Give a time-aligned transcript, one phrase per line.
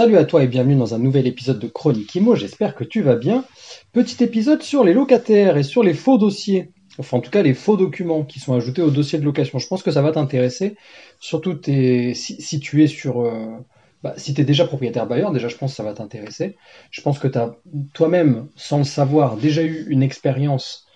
[0.00, 3.02] Salut à toi et bienvenue dans un nouvel épisode de Chronique Imo, j'espère que tu
[3.02, 3.44] vas bien.
[3.92, 7.52] Petit épisode sur les locataires et sur les faux dossiers, enfin en tout cas les
[7.52, 9.58] faux documents qui sont ajoutés au dossier de location.
[9.58, 10.74] Je pense que ça va t'intéresser,
[11.18, 13.20] surtout si, tu es sur...
[13.20, 13.58] Euh,
[14.02, 16.56] bah, si tu déjà propriétaire bailleur, déjà je pense que ça va t'intéresser.
[16.90, 17.54] Je pense que tu as
[17.92, 20.86] toi-même, sans le savoir, déjà eu une expérience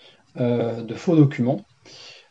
[0.41, 1.61] euh, de faux documents.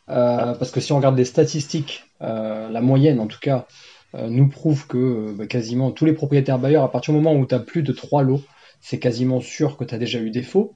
[0.10, 3.68] Euh, parce que si on regarde les statistiques, la moyenne en tout cas,
[4.14, 7.46] nous prouve que euh, bah, quasiment tous les propriétaires bailleurs, à partir du moment où
[7.46, 8.42] tu as plus de trois lots,
[8.82, 10.74] c'est quasiment sûr que tu as déjà eu des faux.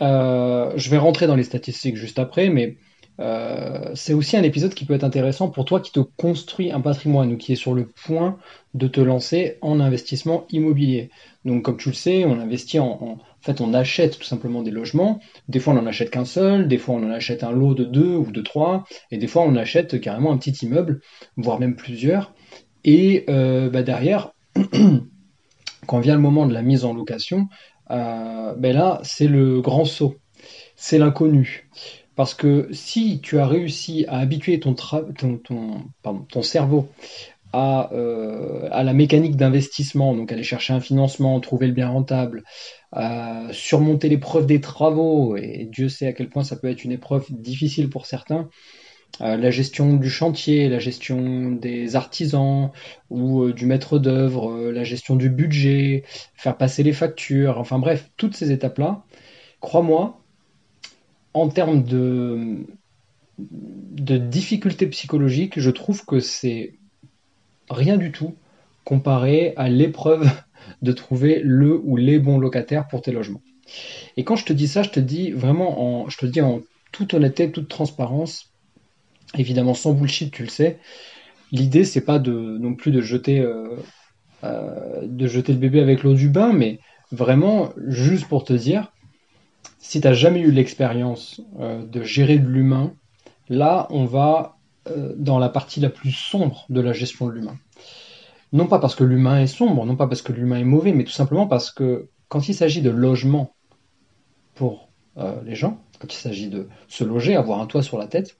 [0.00, 2.76] Euh, je vais rentrer dans les statistiques juste après, mais
[3.94, 7.32] c'est aussi un épisode qui peut être intéressant pour toi qui te construit un patrimoine
[7.32, 8.38] ou qui est sur le point
[8.74, 11.10] de te lancer en investissement immobilier.
[11.44, 14.70] Donc, comme tu le sais, on investit en, en, fait, on achète tout simplement des
[14.70, 15.20] logements.
[15.48, 17.84] Des fois, on n'en achète qu'un seul, des fois, on en achète un lot de
[17.84, 21.00] deux ou de trois, et des fois, on achète carrément un petit immeuble,
[21.36, 22.32] voire même plusieurs.
[22.84, 24.32] Et euh, bah, derrière,
[25.86, 27.48] quand vient le moment de la mise en location,
[27.90, 30.16] euh, ben là, c'est le grand saut,
[30.76, 31.68] c'est l'inconnu.
[32.16, 34.76] Parce que si tu as réussi à habituer ton,
[36.42, 36.88] cerveau
[37.54, 42.44] euh, à, la mécanique d'investissement, donc aller chercher un financement, trouver le bien rentable,
[43.50, 47.26] surmonter l'épreuve des travaux, et Dieu sait à quel point ça peut être une épreuve
[47.30, 48.48] difficile pour certains,
[49.20, 52.70] euh, la gestion du chantier, la gestion des artisans
[53.10, 57.78] ou euh, du maître d'œuvre, euh, la gestion du budget, faire passer les factures, enfin
[57.78, 59.04] bref, toutes ces étapes-là,
[59.60, 60.20] crois-moi,
[61.32, 62.66] en termes de,
[63.38, 66.74] de difficultés psychologiques, je trouve que c'est
[67.70, 68.34] rien du tout
[68.84, 70.28] comparé à l'épreuve
[70.82, 73.42] de trouver le ou les bons locataires pour tes logements.
[74.16, 76.62] Et quand je te dis ça, je te dis vraiment en, je te dis en
[76.92, 78.53] toute honnêteté, toute transparence,
[79.38, 80.78] évidemment sans bullshit, tu le sais.
[81.52, 83.76] L'idée, c'est pas de non plus de jeter, euh,
[84.42, 86.80] euh, de jeter le bébé avec l'eau du bain, mais
[87.12, 88.92] vraiment juste pour te dire,
[89.78, 92.94] si tu n'as jamais eu l'expérience euh, de gérer de l'humain,
[93.48, 94.56] là, on va
[95.16, 97.56] dans la partie la plus sombre de la gestion de l'humain.
[98.52, 101.04] Non pas parce que l'humain est sombre, non pas parce que l'humain est mauvais, mais
[101.04, 103.54] tout simplement parce que quand il s'agit de logement
[104.54, 108.36] pour les gens, quand il s'agit de se loger, avoir un toit sur la tête,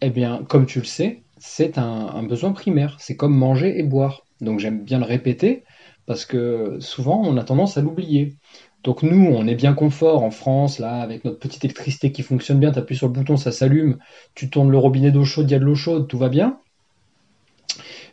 [0.00, 2.96] eh bien, comme tu le sais, c'est un, besoin primaire.
[3.00, 4.22] C'est comme manger et boire.
[4.40, 5.64] Donc j'aime bien le répéter
[6.06, 8.36] parce que souvent on a tendance à l'oublier.
[8.84, 12.60] Donc nous, on est bien confort en France, là, avec notre petite électricité qui fonctionne
[12.60, 13.98] bien, tu appuies sur le bouton, ça s'allume,
[14.34, 16.58] tu tournes le robinet d'eau chaude, il y a de l'eau chaude, tout va bien.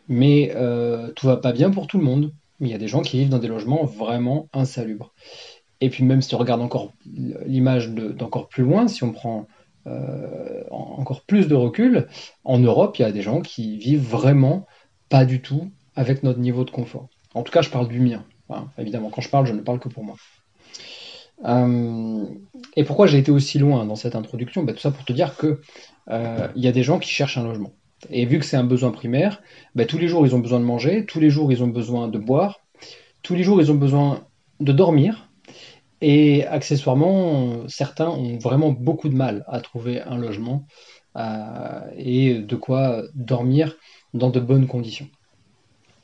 [0.07, 2.33] Mais euh, tout va pas bien pour tout le monde.
[2.59, 5.13] Il y a des gens qui vivent dans des logements vraiment insalubres.
[5.81, 6.93] Et puis même si tu regardes encore
[7.45, 9.47] l'image d'encore plus loin, si on prend
[9.87, 12.07] euh, encore plus de recul,
[12.43, 14.65] en Europe, il y a des gens qui vivent vraiment
[15.09, 17.09] pas du tout avec notre niveau de confort.
[17.33, 18.25] En tout cas, je parle du mien.
[18.77, 20.15] évidemment, quand je parle, je ne parle que pour moi.
[21.43, 22.25] Euh,
[22.75, 24.63] et pourquoi j'ai été aussi loin dans cette introduction?
[24.63, 25.61] Ben, Tout ça pour te dire que
[26.09, 27.73] euh, il y a des gens qui cherchent un logement.
[28.09, 29.41] Et vu que c'est un besoin primaire,
[29.75, 32.07] ben, tous les jours ils ont besoin de manger, tous les jours ils ont besoin
[32.07, 32.61] de boire,
[33.21, 34.25] tous les jours ils ont besoin
[34.59, 35.24] de dormir,
[36.01, 40.65] et accessoirement, certains ont vraiment beaucoup de mal à trouver un logement
[41.15, 43.75] euh, et de quoi dormir
[44.13, 45.07] dans de bonnes conditions.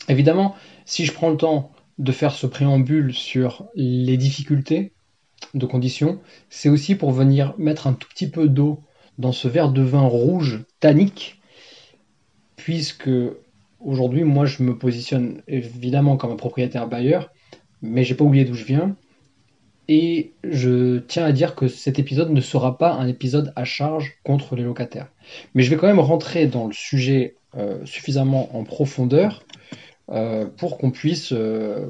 [0.08, 4.94] Évidemment, si je prends le temps de faire ce préambule sur les difficultés
[5.54, 6.20] de conditions,
[6.50, 8.82] c'est aussi pour venir mettre un tout petit peu d'eau
[9.18, 11.42] dans ce verre de vin rouge tannique,
[12.56, 13.10] puisque
[13.80, 17.32] aujourd'hui, moi, je me positionne évidemment comme un propriétaire bailleur,
[17.82, 18.96] mais j'ai pas oublié d'où je viens,
[19.94, 24.14] et je tiens à dire que cet épisode ne sera pas un épisode à charge
[24.24, 25.08] contre les locataires.
[25.54, 29.44] Mais je vais quand même rentrer dans le sujet euh, suffisamment en profondeur
[30.10, 31.88] euh, pour qu'on puisse euh,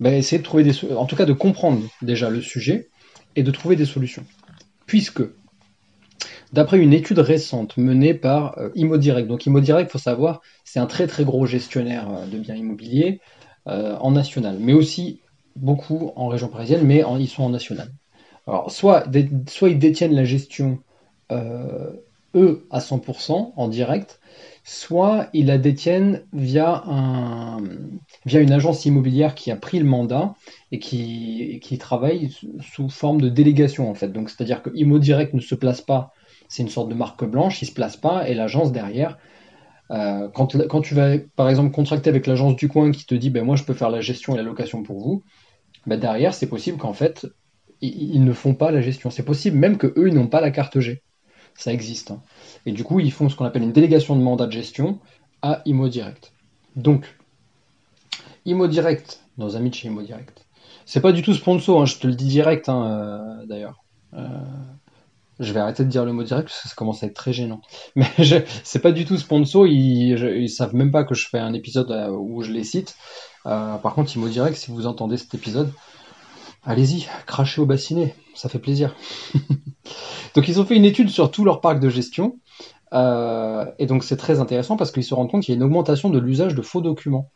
[0.00, 2.90] bah, essayer de trouver des en tout cas de comprendre déjà le sujet
[3.36, 4.26] et de trouver des solutions.
[4.84, 5.22] Puisque,
[6.52, 11.06] d'après une étude récente menée par Immodirect, donc Immodirect, il faut savoir, c'est un très
[11.06, 13.20] très gros gestionnaire de biens immobiliers
[13.64, 15.20] en national, mais aussi
[15.56, 17.92] beaucoup en région parisienne, mais ils sont en national.
[18.46, 19.04] Alors, soit,
[19.48, 20.78] soit ils détiennent la gestion
[21.30, 21.92] euh,
[22.34, 24.20] eux à 100% en direct,
[24.64, 27.58] soit ils la détiennent via, un,
[28.24, 30.34] via une agence immobilière qui a pris le mandat
[30.70, 32.30] et qui, qui travaille
[32.60, 34.08] sous forme de délégation en fait.
[34.08, 36.12] Donc c'est-à-dire que Imo Direct ne se place pas,
[36.48, 39.18] c'est une sorte de marque blanche, il se place pas et l'agence derrière.
[39.90, 43.44] Euh, quand, tu vas par exemple contracter avec l'agence du coin qui te dit ben
[43.44, 45.24] moi je peux faire la gestion et la location pour vous,
[45.86, 47.26] ben derrière c'est possible qu'en fait
[47.80, 49.10] ils, ne font pas la gestion.
[49.10, 51.02] C'est possible même que eux ils n'ont pas la carte G
[51.60, 52.10] ça existe.
[52.10, 52.22] Hein.
[52.66, 54.98] Et du coup, ils font ce qu'on appelle une délégation de mandat de gestion
[55.42, 56.32] à Imo Direct.
[56.76, 57.04] Donc,
[58.46, 60.46] Imo Direct, nos amis de chez Imo Direct,
[60.86, 63.84] c'est pas du tout sponsor, hein, je te le dis direct hein, euh, d'ailleurs.
[64.14, 64.26] Euh,
[65.40, 67.32] je vais arrêter de dire le mot direct parce que ça commence à être très
[67.32, 67.60] gênant.
[67.96, 68.06] Mais
[68.62, 71.90] c'est pas du tout sponsor, ils, ils, savent même pas que je fais un épisode
[71.90, 72.94] euh, où je les cite.
[73.44, 75.72] par contre, Imo Direct, si vous entendez cet épisode,
[76.64, 78.94] allez-y, crachez au bassinet, ça fait plaisir.
[80.34, 82.38] donc ils ont fait une étude sur tout leur parc de gestion,
[82.92, 85.62] euh, et donc c'est très intéressant parce qu'ils se rendent compte qu'il y a une
[85.62, 87.30] augmentation de l'usage de faux documents,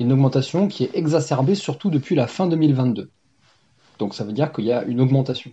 [0.00, 3.10] une augmentation qui est exacerbée surtout depuis la fin 2022.
[3.98, 5.50] Donc ça veut dire qu'il y a une augmentation.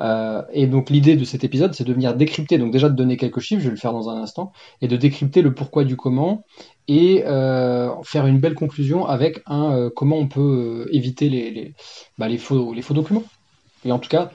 [0.00, 3.16] Euh, et donc l'idée de cet épisode, c'est de venir décrypter, donc déjà de donner
[3.16, 5.96] quelques chiffres, je vais le faire dans un instant, et de décrypter le pourquoi du
[5.96, 6.44] comment,
[6.88, 11.74] et euh, faire une belle conclusion avec un euh, comment on peut éviter
[12.18, 13.24] bah, les, faux, les faux documents.
[13.84, 14.30] Et en tout cas,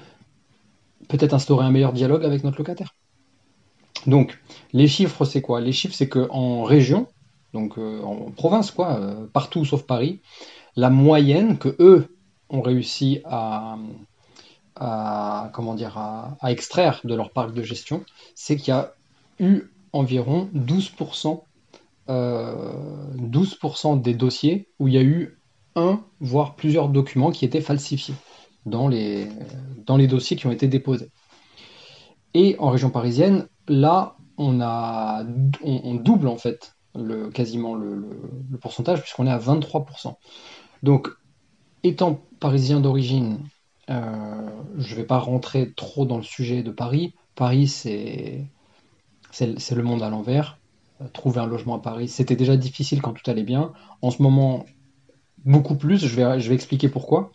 [1.08, 2.96] peut-être instaurer un meilleur dialogue avec notre locataire.
[4.06, 4.40] Donc,
[4.74, 5.60] les chiffres, c'est quoi?
[5.62, 7.08] Les chiffres, c'est qu'en région,
[7.54, 9.00] donc en province, quoi,
[9.34, 10.22] partout sauf Paris,
[10.76, 12.08] la moyenne que eux
[12.50, 13.78] ont réussi à,
[14.80, 18.04] à, comment dire, à, extraire de leur parc de gestion,
[18.36, 18.94] c'est qu'il y a
[19.40, 19.64] eu
[19.94, 21.44] environ 12%,
[22.08, 25.40] 12% euh, des dossiers où il y a eu
[25.76, 28.16] un, voire plusieurs documents qui étaient falsifiés
[28.66, 29.30] dans les,
[29.86, 31.10] dans les dossiers qui ont été déposés.
[32.34, 35.24] Et en région parisienne, là, on, a,
[35.64, 38.06] on, double en fait le, quasiment le
[38.62, 40.16] pourcentage puisqu'on est à 23%.
[40.84, 41.10] Donc,
[41.84, 43.40] étant parisien d'origine
[43.90, 47.14] euh, je ne vais pas rentrer trop dans le sujet de Paris.
[47.36, 48.50] Paris, c'est
[49.40, 50.58] le monde à l'envers.
[51.02, 53.72] Euh, trouver un logement à Paris, c'était déjà difficile quand tout allait bien.
[54.02, 54.66] En ce moment,
[55.46, 56.06] beaucoup plus.
[56.06, 57.32] Je vais, je vais expliquer pourquoi.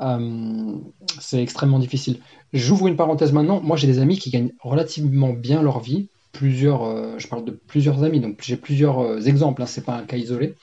[0.00, 0.76] Euh,
[1.20, 2.20] c'est extrêmement difficile.
[2.52, 3.60] J'ouvre une parenthèse maintenant.
[3.60, 6.08] Moi, j'ai des amis qui gagnent relativement bien leur vie.
[6.32, 9.60] Plusieurs, je parle de plusieurs amis, donc j'ai plusieurs exemples.
[9.60, 10.54] Hein, c'est pas un cas isolé.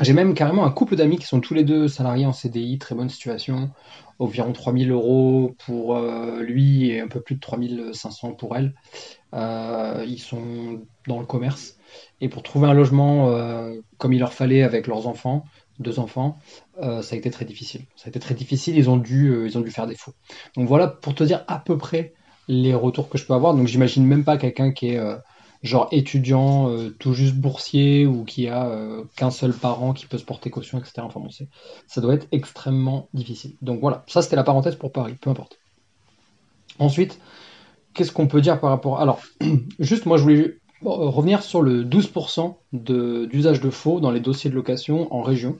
[0.00, 2.94] J'ai même carrément un couple d'amis qui sont tous les deux salariés en CDI, très
[2.94, 3.70] bonne situation,
[4.18, 8.74] environ 3000 euros pour euh, lui et un peu plus de 3500 pour elle.
[9.32, 11.76] Euh, ils sont dans le commerce.
[12.20, 15.44] Et pour trouver un logement euh, comme il leur fallait avec leurs enfants,
[15.78, 16.38] deux enfants,
[16.80, 17.82] ça a été très difficile.
[17.96, 20.12] Ça a été très difficile, ils ont dû, ils ont dû faire des faux.
[20.56, 22.14] Donc voilà pour te dire à peu près
[22.48, 23.54] les retours que je peux avoir.
[23.54, 25.00] Donc j'imagine même pas quelqu'un qui est
[25.66, 30.18] genre étudiant euh, tout juste boursier ou qui a euh, qu'un seul parent qui peut
[30.18, 30.94] se porter caution, etc.
[30.98, 31.28] Enfin bon,
[31.86, 33.54] ça doit être extrêmement difficile.
[33.62, 35.58] Donc voilà, ça c'était la parenthèse pour Paris, peu importe.
[36.78, 37.18] Ensuite,
[37.94, 39.00] qu'est-ce qu'on peut dire par rapport...
[39.00, 39.20] Alors,
[39.78, 44.50] juste moi je voulais euh, revenir sur le 12% d'usage de, faux dans les dossiers
[44.50, 45.58] de location en région.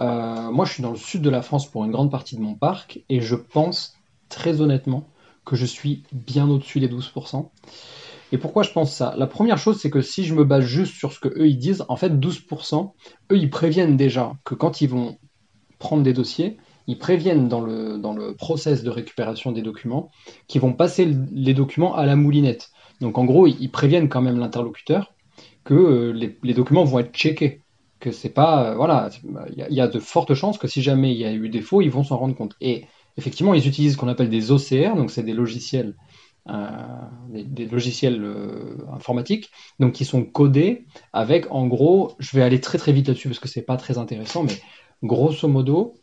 [0.00, 2.54] moi je suis dans le sud de la France pour une grande partie de mon
[2.54, 3.94] parc et je pense
[4.28, 5.08] très honnêtement
[5.44, 7.48] que je suis bien au-dessus des 12%.
[8.32, 9.14] Et pourquoi je pense ça?
[9.16, 11.58] La première chose, c'est que si je me base juste sur ce que eux ils
[11.58, 12.92] disent, en fait 12%,
[13.32, 15.16] eux ils préviennent déjà que quand ils vont
[15.78, 20.10] prendre des dossiers, ils préviennent dans le, dans le process de récupération des documents
[20.46, 22.70] qu'ils vont passer les documents à la moulinette.
[23.00, 25.14] Donc en gros, ils préviennent quand même l'interlocuteur
[25.64, 27.62] que euh, les, documents vont être checkés.
[28.00, 28.70] Que c'est pas.
[28.70, 29.10] Euh, voilà,
[29.56, 31.82] il y, a de fortes chances que si jamais il y a eu des faux,
[31.82, 32.54] ils vont s'en rendre compte.
[32.60, 32.84] Et
[33.16, 35.94] effectivement, ils utilisent ce qu'on appelle des OCR, donc c'est des logiciels
[37.28, 42.78] des, logiciels euh, informatiques, donc qui sont codés avec, en gros, je vais aller très
[42.78, 44.58] très vite là-dessus parce que c'est pas très intéressant, mais
[45.02, 45.94] grosso modo,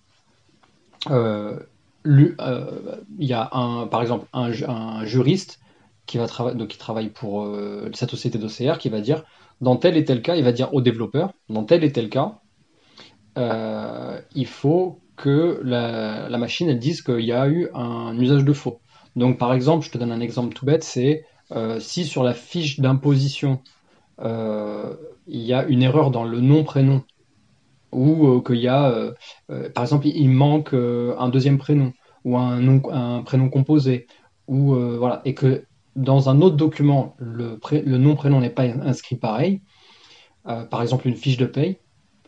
[1.09, 1.59] euh,
[2.07, 5.59] euh, il y a un, par exemple un, juriste
[6.05, 7.51] qui va travaille pour
[7.93, 9.23] cette société d'OCR, qui va dire
[9.61, 12.39] dans tel et tel cas, il va dire au développeur, dans tel et tel cas,
[13.37, 18.79] il faut que la, machine dise qu'il y a eu un usage de faux.
[19.15, 22.33] Donc par exemple, je te donne un exemple tout bête, c'est euh, si sur la
[22.33, 23.61] fiche d'imposition,
[24.21, 24.95] euh,
[25.27, 27.03] il y a une erreur dans le nom-prénom,
[27.91, 29.13] ou euh, qu'il y a,
[29.73, 31.93] par exemple, il manque un deuxième prénom,
[32.23, 34.07] ou un, nom, un prénom composé,
[34.47, 39.61] ou voilà, et que dans un autre document, le, le nom-prénom n'est pas inscrit pareil,
[40.43, 41.77] par exemple une fiche de paye,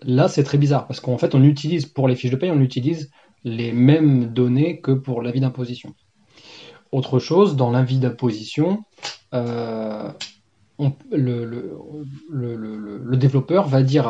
[0.04, 2.62] là c'est très bizarre, parce qu'en fait on utilise, pour les fiches de paye, on
[2.62, 3.12] utilise
[3.44, 5.94] les mêmes données que pour l'avis d'imposition.
[6.92, 8.84] Autre chose, dans l'invite d'imposition,
[9.34, 10.12] euh,
[11.12, 14.08] le, développeur va dire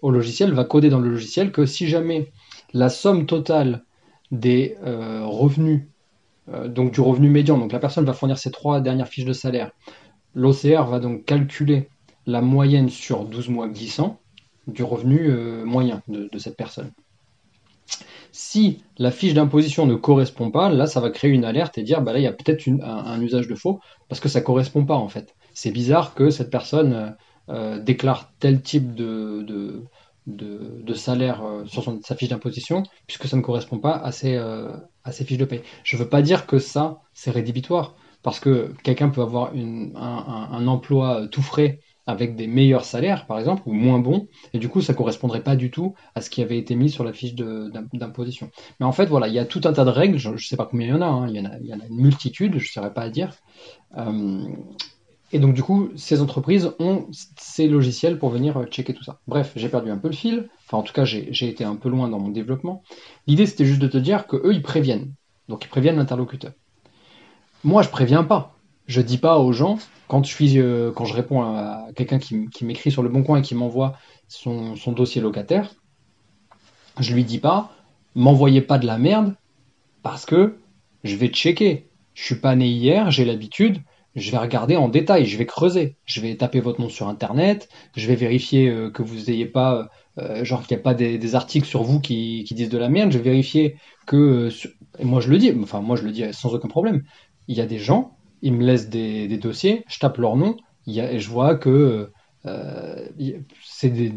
[0.00, 2.32] au logiciel, va coder dans le logiciel que si jamais
[2.72, 3.84] la somme totale
[4.30, 5.82] des euh, revenus,
[6.52, 9.34] euh, donc du revenu médian, donc la personne va fournir ses trois dernières fiches de
[9.34, 9.72] salaire,
[10.34, 11.88] l'OCR va donc calculer
[12.26, 14.18] la moyenne sur 12 mois glissants
[14.66, 15.28] du revenu
[15.64, 16.92] moyen de cette personne.
[18.32, 22.00] Si la fiche d'imposition ne correspond pas, là, ça va créer une alerte et dire,
[22.00, 24.96] bah là, il y a peut-être un, usage de faux, parce que ça correspond pas,
[24.96, 25.34] en fait.
[25.52, 27.14] C'est bizarre que cette personne
[27.50, 29.44] euh, déclare tel type de,
[30.26, 34.70] de, salaire euh, sur sa fiche d'imposition, puisque ça ne correspond pas à ses, euh,
[35.04, 35.62] à ses fiches de paie.
[35.84, 40.66] Je ne veux pas dire que ça, c'est rédhibitoire, parce que quelqu'un peut avoir un,
[40.66, 44.80] emploi tout frais avec des meilleurs salaires, par exemple, ou moins bons, et du coup,
[44.80, 48.50] ça correspondrait pas du tout à ce qui avait été mis sur la fiche d'imposition.
[48.80, 50.56] Mais en fait, voilà, il y a tout un tas de règles, je ne sais
[50.56, 51.86] pas combien il y en a, hein, il, y en a il, y en a,
[51.86, 53.32] une multitude, je ne saurais pas dire.
[53.96, 54.44] Euh,
[55.32, 57.06] et donc, du coup, ces entreprises ont
[57.38, 59.20] ces logiciels pour venir checker tout ça.
[59.26, 61.88] Bref, j'ai perdu un peu le fil, enfin, en tout cas, j'ai été un peu
[61.88, 62.82] loin dans mon développement.
[63.26, 65.14] L'idée, c'était juste de te dire que eux, ils préviennent.
[65.48, 66.52] Donc, ils préviennent l'interlocuteur.
[67.64, 68.51] Moi, je préviens pas.
[68.92, 73.08] Je dis pas aux gens, quand je, euh, réponds à quelqu'un qui, m'écrit sur le
[73.08, 73.96] bon coin et qui m'envoie
[74.28, 75.74] son, dossier locataire,
[77.00, 77.72] je lui dis pas,
[78.14, 79.34] m'envoyez pas de la merde
[80.02, 80.58] parce que
[81.04, 81.88] je vais checker.
[82.12, 83.78] Je suis pas né hier, j'ai l'habitude,
[84.14, 87.70] je vais regarder en détail, je vais creuser, je vais taper votre nom sur internet,
[87.96, 91.34] je vais vérifier euh, que vous n'ayez pas, euh, genre qu'il n'y a pas des,
[91.34, 94.50] articles sur vous qui, disent de la merde, je vais vérifier que,
[95.02, 97.04] moi je le dis, enfin moi je le dis sans aucun problème,
[97.48, 100.56] il y a des gens ils me laissent des, dossiers, je tape leur nom,
[100.86, 102.10] et je vois que
[102.44, 103.08] euh,
[103.64, 104.12] c'est des,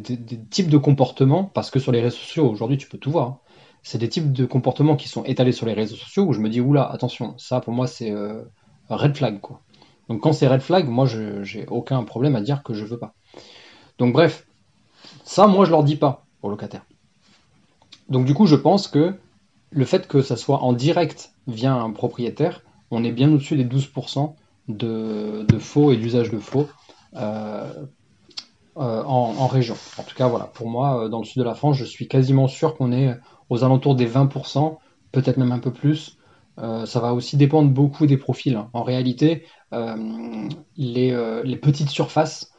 [0.49, 3.27] types de comportements, parce que sur les réseaux sociaux, aujourd'hui, tu peux tout voir.
[3.27, 3.39] Hein.
[3.83, 6.49] c'est des types de comportements qui sont étalés sur les réseaux sociaux où je me
[6.49, 8.43] dis, oula, attention, ça pour moi c'est euh,
[8.89, 9.39] red flag.
[9.39, 9.61] Quoi.
[10.09, 12.97] Donc quand c'est red flag, moi je j'ai aucun problème à dire que je veux
[12.97, 13.13] pas.
[13.97, 14.47] Donc bref,
[15.23, 16.85] ça moi je leur dis pas aux locataires.
[18.09, 19.15] Donc du coup je pense que
[19.71, 22.61] le fait que ça soit en direct via un propriétaire,
[22.91, 24.33] on est bien au-dessus des 12%
[24.67, 26.67] de, faux et d'usage de faux
[27.15, 27.85] euh,
[28.77, 29.75] euh, en, région.
[29.97, 32.07] En tout cas, voilà, pour moi, euh, dans le sud de la France, je suis
[32.07, 33.15] quasiment sûr qu'on est
[33.49, 34.77] aux alentours des 20%,
[35.11, 36.17] peut-être même un peu plus.
[36.57, 38.55] ça va aussi dépendre beaucoup des profils.
[38.55, 38.69] Hein.
[38.73, 42.51] En réalité, les, petites surfaces,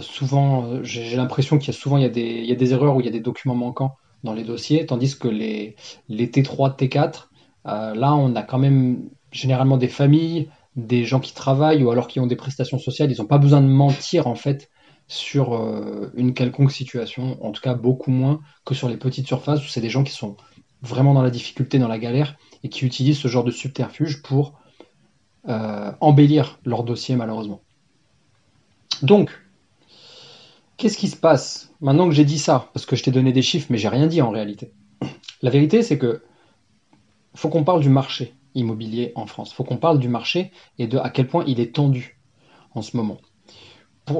[0.00, 3.54] souvent, j'ai l'impression qu'il y a souvent des, erreurs ou il y a des documents
[3.54, 5.76] manquants dans les dossiers, tandis que les
[6.10, 7.28] T3, T4,
[7.64, 12.20] là, on a quand même généralement des familles, des gens qui travaillent ou alors qui
[12.20, 14.70] ont des prestations sociales, ils n'ont pas besoin de mentir en fait
[15.08, 19.62] sur euh, une quelconque situation, en tout cas beaucoup moins que sur les petites surfaces
[19.64, 20.36] où c'est des gens qui sont
[20.80, 24.54] vraiment dans la difficulté, dans la galère et qui utilisent ce genre de subterfuge pour
[25.48, 27.60] euh, embellir leur dossier malheureusement.
[29.02, 29.30] Donc,
[30.76, 32.70] qu'est-ce qui se passe maintenant que j'ai dit ça?
[32.72, 34.72] Parce que je t'ai donné des chiffres, mais j'ai rien dit en réalité.
[35.42, 36.22] La vérité, c'est que
[37.34, 39.50] faut qu'on parle du marché immobilier en France.
[39.52, 42.18] Il faut qu'on parle du marché et de à quel point il est tendu
[42.74, 43.18] en ce moment.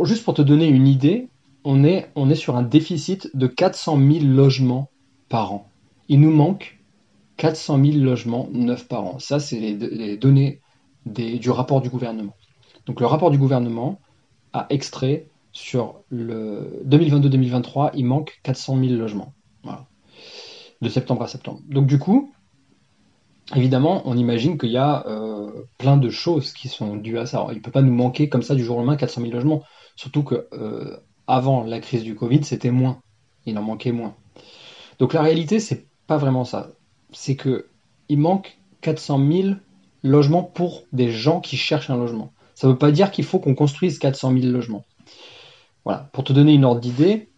[0.05, 1.29] Juste pour te donner une idée,
[1.65, 4.91] on est, on est sur un déficit de 400 000 logements
[5.29, 5.69] par an.
[6.09, 6.79] Il nous manque
[7.37, 9.19] 400 000 logements neufs par an.
[9.19, 10.61] Ça, c'est les, données
[11.07, 12.35] du rapport du gouvernement.
[12.87, 14.01] Donc le rapport du gouvernement
[14.53, 19.35] a extrait sur le 2022-2023, il manque 400 000 logements.
[20.81, 21.61] De septembre à septembre.
[21.69, 22.33] Donc du coup,
[23.57, 27.47] évidemment, on imagine qu'il y a euh, plein de choses qui sont dues à ça.
[27.51, 29.63] il ne peut pas nous manquer comme ça du jour au lendemain 400 000 logements.
[29.97, 32.99] Surtout que euh, avant la crise du Covid, c'était moins.
[33.47, 34.15] Il en manquait moins.
[34.99, 36.71] Donc la réalité, c'est pas vraiment ça.
[37.13, 37.67] C'est que
[38.09, 39.49] il manque 400 000
[40.03, 42.33] logements pour des gens qui cherchent un logement.
[42.55, 44.85] Ça ne veut pas dire qu'il faut qu'on construise 400 000 logements.
[45.85, 46.11] Voilà.
[46.13, 47.29] Pour te donner une ordre d'idée,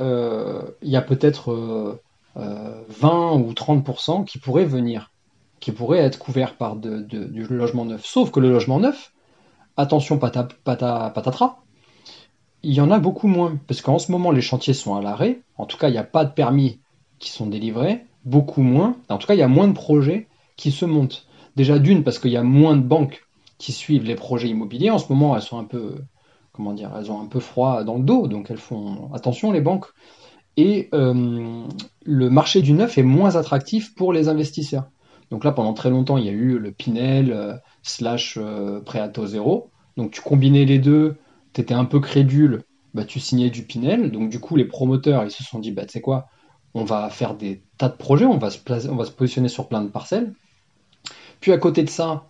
[0.00, 1.98] euh, il y a peut-être
[2.36, 5.10] 20 ou 30% qui pourraient venir
[5.60, 8.04] qui pourraient être couverts par du logement neuf.
[8.04, 9.12] Sauf que le logement neuf,
[9.76, 11.58] attention pata, patatras,
[12.62, 13.58] il y en a beaucoup moins.
[13.66, 15.40] Parce qu'en ce moment, les chantiers sont à l'arrêt.
[15.56, 16.80] En tout cas, il n'y a pas de permis
[17.18, 18.04] qui sont délivrés.
[18.24, 18.96] Beaucoup moins.
[19.08, 21.26] En tout cas, il y a moins de projets qui se montent.
[21.56, 23.24] Déjà d'une, parce qu'il y a moins de banques
[23.58, 24.90] qui suivent les projets immobiliers.
[24.90, 25.96] En ce moment, elles sont un peu,
[26.52, 28.26] comment dire, elles ont un peu froid dans le dos.
[28.26, 29.86] Donc elles font attention, les banques.
[30.56, 31.64] Et euh,
[32.02, 34.88] le marché du neuf est moins attractif pour les investisseurs.
[35.30, 39.26] Donc là, pendant très longtemps, il y a eu le Pinel euh, slash euh, Préato
[39.26, 39.70] zéro.
[39.96, 41.16] Donc tu combinais les deux,
[41.52, 42.62] tu étais un peu crédule,
[42.94, 44.10] bah, tu signais du Pinel.
[44.10, 46.28] Donc du coup, les promoteurs, ils se sont dit, bah, tu sais quoi,
[46.74, 48.58] on va faire des tas de projets, on va, se
[48.88, 50.32] on va se positionner sur plein de parcelles.
[51.40, 52.28] Puis à côté de ça,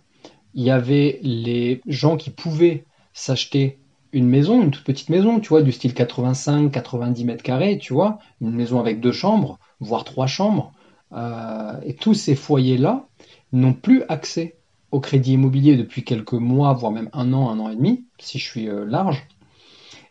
[0.53, 3.79] il y avait les gens qui pouvaient s'acheter
[4.11, 7.93] une maison, une toute petite maison, tu vois, du style 85, 90 mètres carrés, tu
[7.93, 10.71] vois, une maison avec deux chambres, voire trois chambres.
[11.13, 13.07] Euh, et tous ces foyers-là
[13.51, 14.57] n'ont plus accès
[14.91, 18.39] au crédit immobilier depuis quelques mois, voire même un an, un an et demi, si
[18.39, 19.27] je suis euh, large.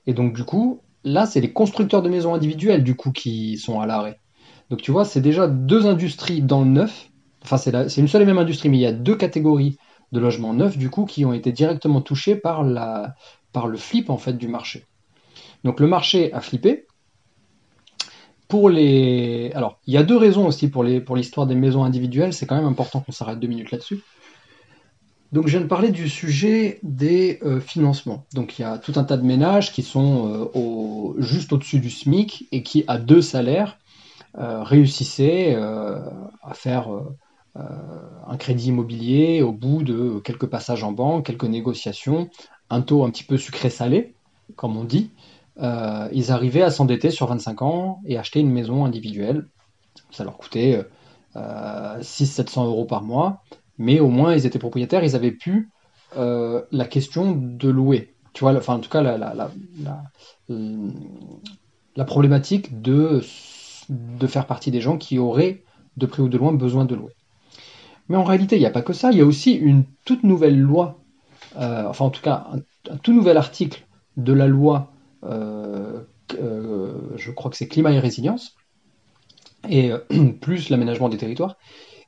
[0.06, 3.80] Et donc, du coup, là, c'est les constructeurs de maisons individuelles, du coup, qui sont
[3.80, 4.20] à l'arrêt.
[4.70, 7.10] Donc, tu vois, c'est déjà deux industries dans le neuf.
[7.42, 9.78] Enfin, c'est une seule et même industrie, mais il y a deux catégories
[10.12, 14.34] de logements neufs, du coup, qui ont été directement touchés par, le flip, en fait,
[14.34, 14.86] du marché.
[15.64, 16.86] Donc, le marché a flippé.
[18.48, 19.52] Pour les...
[19.54, 22.32] Alors, il y a deux raisons aussi pour l'histoire pour des maisons individuelles.
[22.32, 24.02] C'est quand même important qu'on s'arrête deux minutes là-dessus.
[25.32, 28.24] Donc je viens de parler du sujet des euh, financements.
[28.32, 31.90] Donc il y a tout un tas de ménages qui sont euh, juste au-dessus du
[31.90, 33.78] SMIC et qui, à deux salaires,
[34.38, 36.88] euh, réussissaient à faire
[37.54, 42.30] un crédit immobilier au bout de quelques passages en banque, quelques négociations,
[42.70, 44.14] un taux un petit peu sucré-salé,
[44.54, 45.10] comme on dit.
[45.60, 49.46] Ils arrivaient à s'endetter sur 25 ans et acheter une maison individuelle.
[50.10, 50.84] Ça leur coûtait
[51.34, 53.42] 600-700 euros par mois
[53.78, 55.70] mais au moins ils étaient propriétaires, ils avaient pu
[56.16, 58.12] euh, la question de louer.
[58.32, 59.24] Tu vois, enfin en tout cas la,
[62.04, 63.20] problématique de,
[64.26, 65.62] faire partie des gens qui auraient
[65.96, 67.12] de près ou de loin besoin de louer.
[68.08, 70.22] Mais en réalité, il n'y a pas que ça, il y a aussi une toute
[70.22, 70.98] nouvelle loi,
[71.56, 73.86] euh, enfin en tout cas un, tout nouvel article
[74.16, 76.00] de la loi, euh, je
[77.34, 78.56] crois que c'est climat et résilience,
[79.68, 79.92] et
[80.40, 81.56] plus l'aménagement des territoires,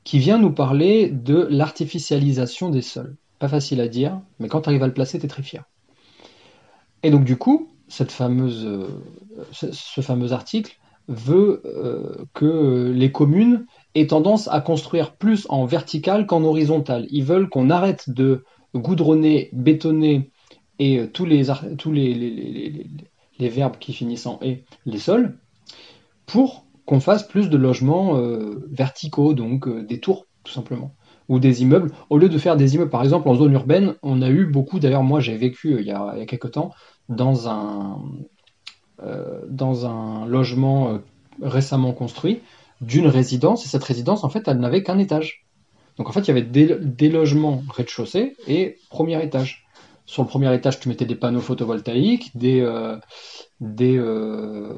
[0.03, 3.15] qui vient nous parler de l'artificialisation des sols.
[3.39, 5.63] Pas facile à dire, mais quand tu arrives à le placer, tu es très fier.
[7.03, 8.87] Et donc du coup, cette euh,
[9.51, 10.77] ce, fameux article
[11.07, 13.65] veut euh, que les communes
[13.95, 17.07] aient tendance à construire plus en vertical qu'en horizontal.
[17.09, 20.31] Ils veulent qu'on arrête de goudronner, bétonner
[20.81, 21.43] et euh, tous les,
[21.77, 22.87] tous les, les,
[23.37, 25.37] les verbes qui finissent en et les sols
[26.25, 30.95] pour qu'on fasse plus de logements euh, verticaux, donc euh, des tours tout simplement,
[31.29, 31.91] ou des immeubles.
[32.09, 34.79] Au lieu de faire des immeubles, par exemple en zone urbaine, on a eu beaucoup,
[34.79, 36.71] d'ailleurs moi j'ai vécu il, y a, il quelques temps
[37.09, 37.99] dans un,
[39.47, 40.99] dans un logement
[41.41, 42.39] récemment construit
[42.81, 45.45] d'une résidence, et cette résidence en fait elle n'avait qu'un étage.
[45.97, 49.60] Donc en fait il y avait des, des logements rez-de-chaussée et premier étage.
[50.11, 52.59] Sur le premier étage, tu mettais des panneaux photovoltaïques, des,
[53.61, 54.73] des, euh,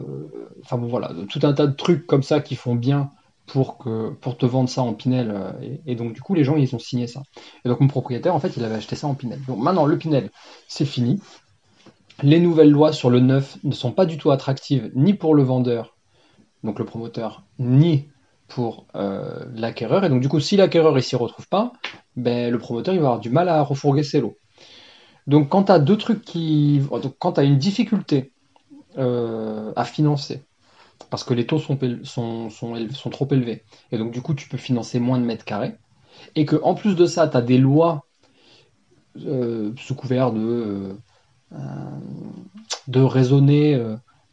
[0.64, 3.10] enfin bon voilà, tout un tas de trucs comme ça qui font bien
[3.48, 6.80] pour te vendre ça en Pinel euh, et, donc du coup les gens ils ont
[6.80, 7.24] signé ça.
[7.66, 9.40] Et donc mon propriétaire en fait il avait acheté ça en Pinel.
[9.48, 10.30] Donc maintenant le Pinel
[10.68, 11.22] c'est fini.
[12.22, 15.44] Les nouvelles lois sur le neuf ne sont pas du tout attractives ni pour le
[15.44, 15.96] vendeur,
[16.64, 18.08] donc le promoteur, ni
[18.50, 20.04] pour euh, l'acquéreur.
[20.04, 21.72] Et donc du coup si l'acquéreur il s'y retrouve pas,
[22.18, 24.38] ben le promoteur il va avoir du mal à refourguer ses lots.
[25.28, 28.34] Donc quand tu as deux trucs qui, donc, quand tu une difficulté
[28.98, 30.44] euh, à financer.
[31.10, 31.78] Parce que les taux sont,
[33.12, 33.64] trop élevés.
[33.92, 35.76] Et donc, du coup, tu peux financer moins de mètres carrés.
[36.36, 38.06] Et que en plus de ça, tu as des lois
[39.26, 40.96] euh, sous couvert de,
[41.54, 41.60] euh,
[42.88, 43.82] de raisonner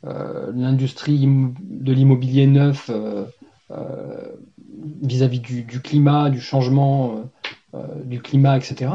[0.03, 2.91] l'industrie de l'immobilier neuf
[5.03, 7.25] vis-à-vis du, climat, du changement
[8.05, 8.91] du climat, etc.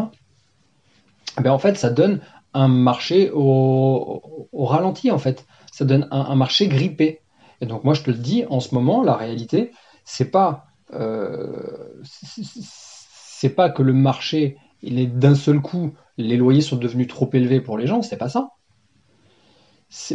[1.42, 2.22] Ben en fait, ça donne
[2.54, 4.22] un marché au,
[4.54, 7.20] ralenti, en fait ça donne un, marché grippé.
[7.60, 9.72] Et donc moi je te le dis, en ce moment, la réalité,
[10.06, 16.62] c'est pas euh, c'est pas que le marché il est d'un seul coup, les loyers
[16.62, 18.52] sont devenus trop élevés pour les gens, c'est pas ça.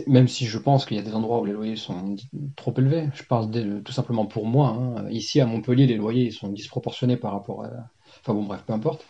[0.06, 2.16] Même si je pense qu'il y a des endroits où les loyers sont
[2.56, 3.50] trop élevés, je parle
[3.82, 4.68] tout simplement pour moi.
[4.68, 5.08] Hein.
[5.10, 7.70] Ici à Montpellier, les loyers sont disproportionnés par rapport à,
[8.22, 9.06] Enfin bon, bref, peu importe.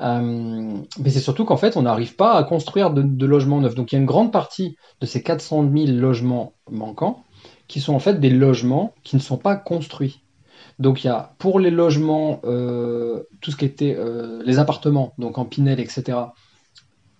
[0.00, 3.74] Euh, mais c'est surtout qu'en fait, on n'arrive pas à construire de, logements neufs.
[3.74, 7.24] Donc il y a une grande partie de ces 400 000 logements manquants
[7.68, 10.22] qui sont en fait des logements qui ne sont pas construits.
[10.78, 15.14] Donc il y a pour les logements, euh, tout ce qui était euh, les appartements,
[15.18, 16.18] donc en Pinel, etc.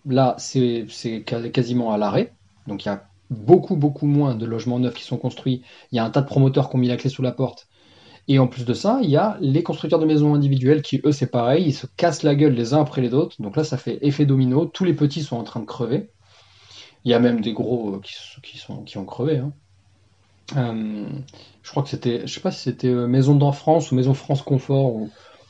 [0.05, 0.87] Là, c'est
[1.25, 2.33] quasiment à l'arrêt.
[2.67, 5.63] Donc il y a beaucoup, beaucoup moins de logements neufs qui sont construits.
[5.91, 7.69] Il y a un tas de promoteurs qui ont mis la clé sous la porte
[8.29, 11.13] et en plus de ça, il y a les constructeurs de maisons individuelles qui, eux,
[11.13, 13.41] c'est pareil, ils se cassent la gueule les uns après les autres.
[13.43, 14.65] Donc là, ça fait effet domino.
[14.65, 16.11] Tous les petits sont en train de crever.
[17.05, 19.39] Il y a même des gros euh, qui, qui ont crevé.
[19.39, 19.53] Hein.
[20.57, 21.07] Euh,
[21.63, 24.43] je crois que c'était, je sais pas si c'était euh, Maison d'Enfance ou Maison France
[24.43, 25.01] Confort.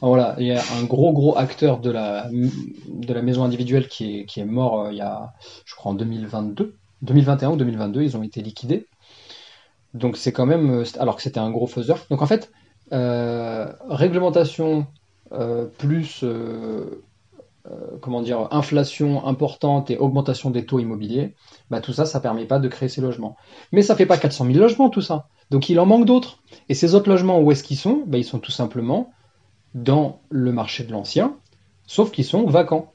[0.01, 4.19] Voilà, il y a un gros gros acteur de la, de la maison individuelle qui
[4.19, 5.33] est, qui est mort il y a,
[5.65, 6.75] je crois, en 2022.
[7.03, 8.89] 2021 ou 2022, ils ont été liquidés.
[9.95, 12.05] Donc c'est quand même, alors que c'était un gros faiseur.
[12.11, 12.51] Donc en fait,
[12.93, 14.87] réglementation
[15.33, 16.25] euh, plus
[17.71, 21.37] euh, comment dire, inflation importante et augmentation des taux immobiliers,
[21.71, 23.37] bah, tout ça, ça permet pas de créer ces logements.
[23.71, 25.29] Mais ça fait pas 400 000 logements, tout ça.
[25.51, 26.39] Donc il en manque d'autres.
[26.69, 28.03] Et ces autres logements, où est-ce qu'ils sont?
[28.07, 29.13] Bah, Ils sont tout simplement
[29.75, 31.37] dans le marché de l'ancien,
[31.87, 32.93] sauf qu'ils sont vacants.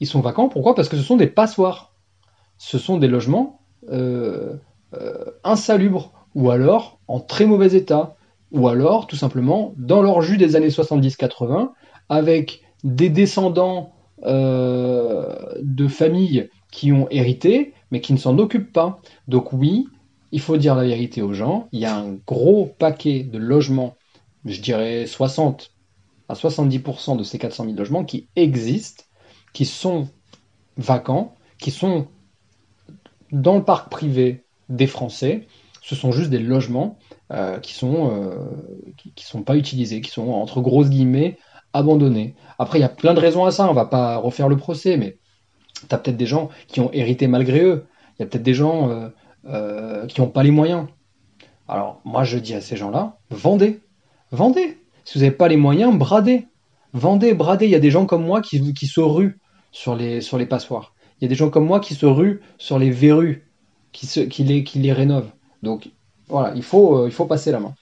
[0.00, 0.74] Ils sont vacants, pourquoi?
[0.74, 1.92] Parce que ce sont des passoires.
[2.58, 3.60] Ce sont des logements
[3.92, 4.56] euh,
[4.94, 8.16] euh, insalubres, ou alors en très mauvais état,
[8.54, 11.72] ou alors tout simplement dans leur jus des années 70-80,
[12.08, 13.92] avec des descendants
[14.24, 19.00] euh, de familles qui ont hérité, mais qui ne s'en occupent pas.
[19.28, 19.86] Donc oui,
[20.32, 23.96] il faut dire la vérité aux gens, il y a un gros paquet de logements,
[24.44, 25.72] je dirais 60
[26.28, 29.04] à 70% de ces 400 000 logements qui existent,
[29.52, 30.08] qui sont
[30.76, 32.06] vacants, qui sont
[33.32, 35.46] dans le parc privé des Français.
[35.86, 36.96] Ce sont juste des logements
[37.30, 38.38] euh, qui sont euh,
[39.18, 41.36] sont pas utilisés, qui sont entre grosses guillemets
[41.74, 42.36] abandonnés.
[42.58, 43.68] Après, il y a plein de raisons à ça.
[43.68, 45.18] On va pas refaire le procès, mais
[45.86, 47.84] tu as peut-être des gens qui ont hérité malgré eux.
[48.18, 49.10] Il y a peut-être des gens
[49.46, 50.86] euh, qui n'ont pas les moyens.
[51.68, 53.80] Alors, moi, je dis à ces gens-là, vendez,
[54.30, 54.78] vendez.
[55.04, 56.46] Si vous n'avez pas les moyens, bradez.
[56.94, 57.66] Vendez, bradez.
[57.66, 59.38] Il y a des gens comme moi qui, qui se ruent
[59.70, 60.94] sur les, sur les passoires.
[61.20, 63.50] Il y a des gens comme moi qui se ruent sur les verrues,
[63.92, 65.30] qui, se, qui, les, qui les rénovent.
[65.64, 65.90] Donc
[66.28, 67.74] voilà, il faut, euh, il faut passer la main.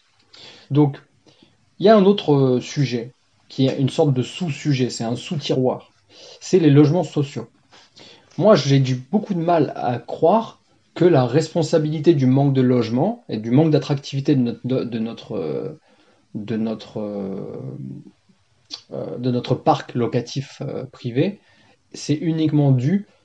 [0.71, 0.99] Donc,
[1.79, 3.13] il y a un autre euh, sujet,
[3.49, 5.91] qui est une sorte de sous-sujet, c'est un sous-tiroir.
[6.41, 7.49] C'est les logements sociaux.
[8.39, 10.61] Moi, j'ai du beaucoup de mal à croire
[10.95, 15.37] que la responsabilité du manque de logement et du manque d'attractivité de notre, de notre,
[15.37, 15.81] euh,
[16.35, 17.01] de notre,
[18.91, 21.41] de notre parc locatif privé,
[21.93, 23.22] c'est uniquement dû euh,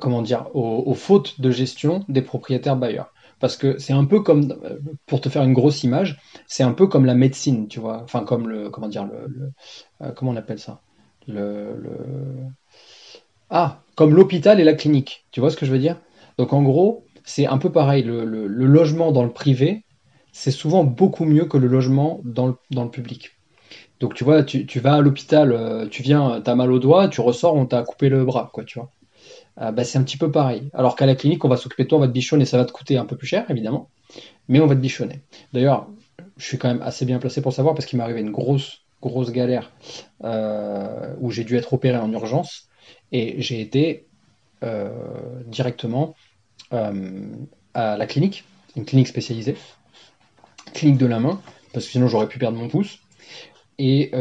[0.00, 3.12] comment dire, aux, fautes de gestion des propriétaires bailleurs.
[3.38, 6.72] Parce que c'est un peu comme, euh, pour te faire une grosse image, c'est un
[6.72, 8.02] peu comme la médecine, tu vois.
[8.02, 9.52] Enfin, comme le, comment dire, le,
[10.02, 10.82] euh, comment on appelle ça?
[11.26, 11.74] Le,
[13.50, 15.24] Ah, comme l'hôpital et la clinique.
[15.30, 15.96] Tu vois ce que je veux dire?
[16.38, 18.02] Donc en gros, c'est un peu pareil.
[18.02, 19.84] Le, logement dans le privé,
[20.32, 23.30] c'est souvent beaucoup mieux que le logement dans le, dans le public.
[24.00, 27.20] Donc tu vois, tu, tu vas à l'hôpital, tu viens, t'as mal au doigt, tu
[27.20, 28.90] ressors, on t'a coupé le bras, quoi, tu vois.
[29.60, 30.70] Euh, bah, c'est un petit peu pareil.
[30.74, 32.64] Alors qu'à la clinique, on va s'occuper de toi, on va te bichonner, ça va
[32.64, 33.90] te coûter un peu plus cher, évidemment,
[34.48, 35.20] mais on va te bichonner.
[35.52, 35.88] D'ailleurs,
[36.36, 38.82] je suis quand même assez bien placé pour savoir parce qu'il m'est arrivé une grosse,
[39.02, 39.70] grosse galère
[40.24, 42.68] euh, où j'ai dû être opéré en urgence
[43.12, 44.06] et j'ai été
[44.62, 44.90] euh,
[45.46, 46.14] directement
[46.72, 48.44] à la clinique,
[48.76, 49.56] une clinique spécialisée,
[50.72, 51.40] clinique de la main,
[51.72, 53.00] parce que sinon j'aurais pu perdre mon pouce.
[53.78, 54.12] Et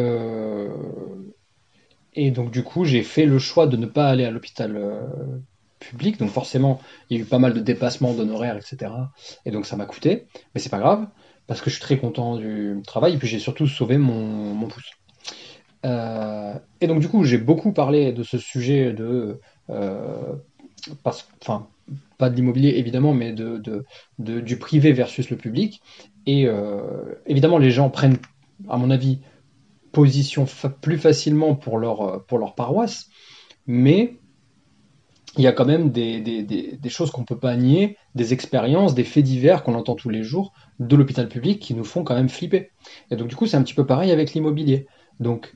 [2.13, 5.02] et donc du coup, j'ai fait le choix de ne pas aller à l'hôpital euh,
[5.80, 6.19] public.
[6.19, 8.91] Donc forcément, il y a eu pas mal de dépassements d'honoraires, etc.
[9.45, 10.26] Et donc ça m'a coûté.
[10.54, 11.08] Mais c'est pas grave,
[11.48, 13.13] parce que je suis très content du travail.
[13.15, 14.91] Et puis j'ai surtout sauvé mon, pouce.
[15.86, 19.39] Euh, et donc du coup, j'ai beaucoup parlé de ce sujet de...
[19.69, 20.34] Euh,
[21.06, 21.67] enfin,
[22.17, 23.86] pas de l'immobilier évidemment, mais de,
[24.17, 25.82] du privé versus le public.
[26.26, 26.48] Et
[27.26, 28.17] évidemment, les gens prennent,
[28.67, 29.19] à mon avis,
[29.91, 30.45] position
[30.82, 33.10] plus facilement pour leur, euh, pour leur paroisse,
[33.67, 34.19] mais
[35.38, 38.34] il y a quand même des, des, des, choses qu'on ne peut pas nier, des
[38.34, 42.04] expériences, des faits divers qu'on entend tous les jours de l'hôpital public qui nous font
[42.04, 42.71] quand même flipper.
[43.12, 44.88] Et donc du coup, c'est un petit peu pareil avec l'immobilier.
[45.19, 45.54] Donc,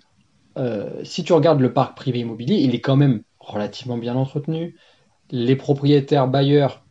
[0.58, 4.76] euh, si tu regardes le parc privé immobilier, il est quand même relativement bien entretenu.
[5.32, 6.86] Les propriétaires bailleurs,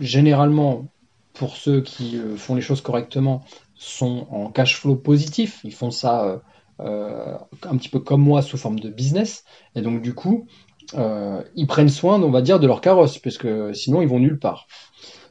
[0.00, 0.88] généralement,
[1.34, 5.60] pour ceux qui euh, font les choses correctement, sont en cash flow positif.
[5.62, 6.42] Ils font ça
[6.78, 9.44] un petit peu comme moi sous forme de business.
[9.74, 10.46] Et donc du coup,
[10.94, 14.38] euh, ils prennent soin, on va dire, de leur carrosse, puisque sinon ils vont nulle
[14.38, 14.66] part.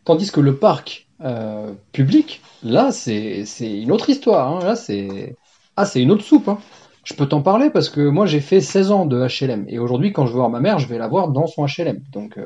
[0.06, 4.56] Tandis que le parc euh, public, là, c'est une autre histoire.
[4.56, 4.66] Hein.
[4.66, 5.36] Là, c'est
[5.76, 6.48] ah, une autre soupe.
[6.48, 6.60] Hein.
[7.04, 9.66] Je peux t'en parler parce que moi, j'ai fait 16 ans de HLM.
[9.70, 12.02] Et aujourd'hui, quand je veux voir ma mère, je vais la voir dans son HLM.
[12.12, 12.38] Donc,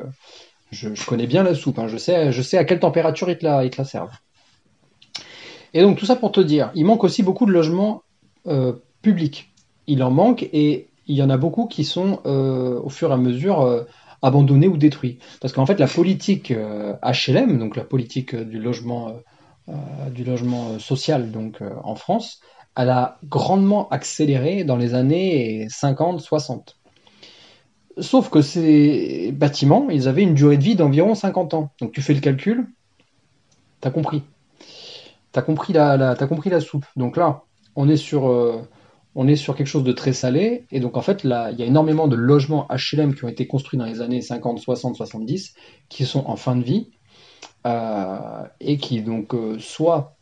[0.71, 1.79] je, connais bien la soupe.
[1.79, 1.87] Hein.
[1.87, 4.11] Je, sais, je sais à quelle température ils te la, ils te la servent.
[5.73, 8.03] Et donc, tout ça pour te dire, il manque aussi beaucoup de logements
[9.01, 9.51] public.
[9.87, 13.13] Il en manque et il y en a beaucoup qui sont euh, au fur et
[13.13, 13.83] à mesure euh,
[14.21, 15.19] abandonnés ou détruits.
[15.41, 19.13] Parce qu'en fait, la politique HLM, euh, donc la politique du logement,
[20.13, 22.41] du logement social donc, en France,
[22.75, 26.75] elle a grandement accéléré dans les années 50-60.
[27.99, 31.71] Sauf que ces bâtiments, ils avaient une durée de vie d'environ 50 ans.
[31.79, 32.67] Donc tu fais le calcul,
[33.81, 34.23] t'as compris.
[35.31, 36.85] T'as compris la, compris la soupe.
[36.95, 37.43] Donc là,
[37.75, 38.29] on est sur
[39.15, 40.65] on est sur quelque chose de très salé.
[40.71, 43.47] Et donc, en fait, là, il y a énormément de logements HLM qui ont été
[43.47, 45.53] construits dans les années 50, 60, 70,
[45.89, 46.89] qui sont en fin de vie,
[47.67, 50.15] euh, et qui, donc, euh, soit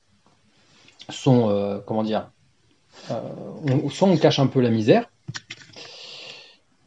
[1.09, 2.31] sont, euh, comment dire,
[3.91, 5.09] soit on cache un peu la misère,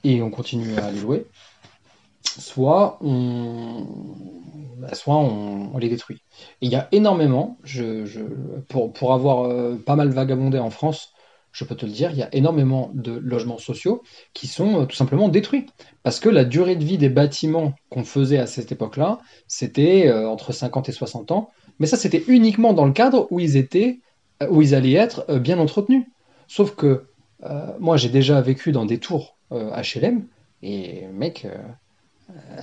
[0.05, 1.27] et on continue à les louer,
[2.23, 3.87] soit on,
[4.79, 6.23] bah, soit on, les détruit.
[6.61, 7.59] Et il y a énormément,
[8.69, 11.13] pour, avoir pas mal vagabondé en France,
[11.53, 14.85] je peux te le dire, il y a énormément de logements sociaux qui sont euh,
[14.87, 15.67] tout simplement détruits.
[16.03, 20.29] Parce que la durée de vie des bâtiments qu'on faisait à cette époque-là, c'était euh,
[20.29, 21.51] entre 50 et 60 ans.
[21.79, 24.01] Mais ça, c'était uniquement dans le cadre où ils étaient,
[24.51, 26.05] où ils allaient être bien entretenus.
[26.49, 27.05] Sauf que
[27.81, 30.27] moi, j'ai déjà vécu dans des tours HLM,
[30.63, 31.59] et mec, euh,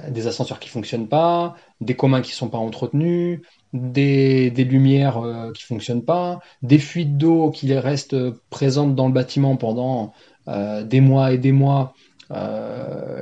[0.09, 3.41] des ascenseurs qui fonctionnent pas, des communs qui sont pas entretenus,
[3.73, 8.15] des, lumières euh, qui fonctionnent pas, des fuites d'eau qui restent
[8.49, 10.13] présentes dans le bâtiment pendant
[10.47, 11.93] euh, des mois et des mois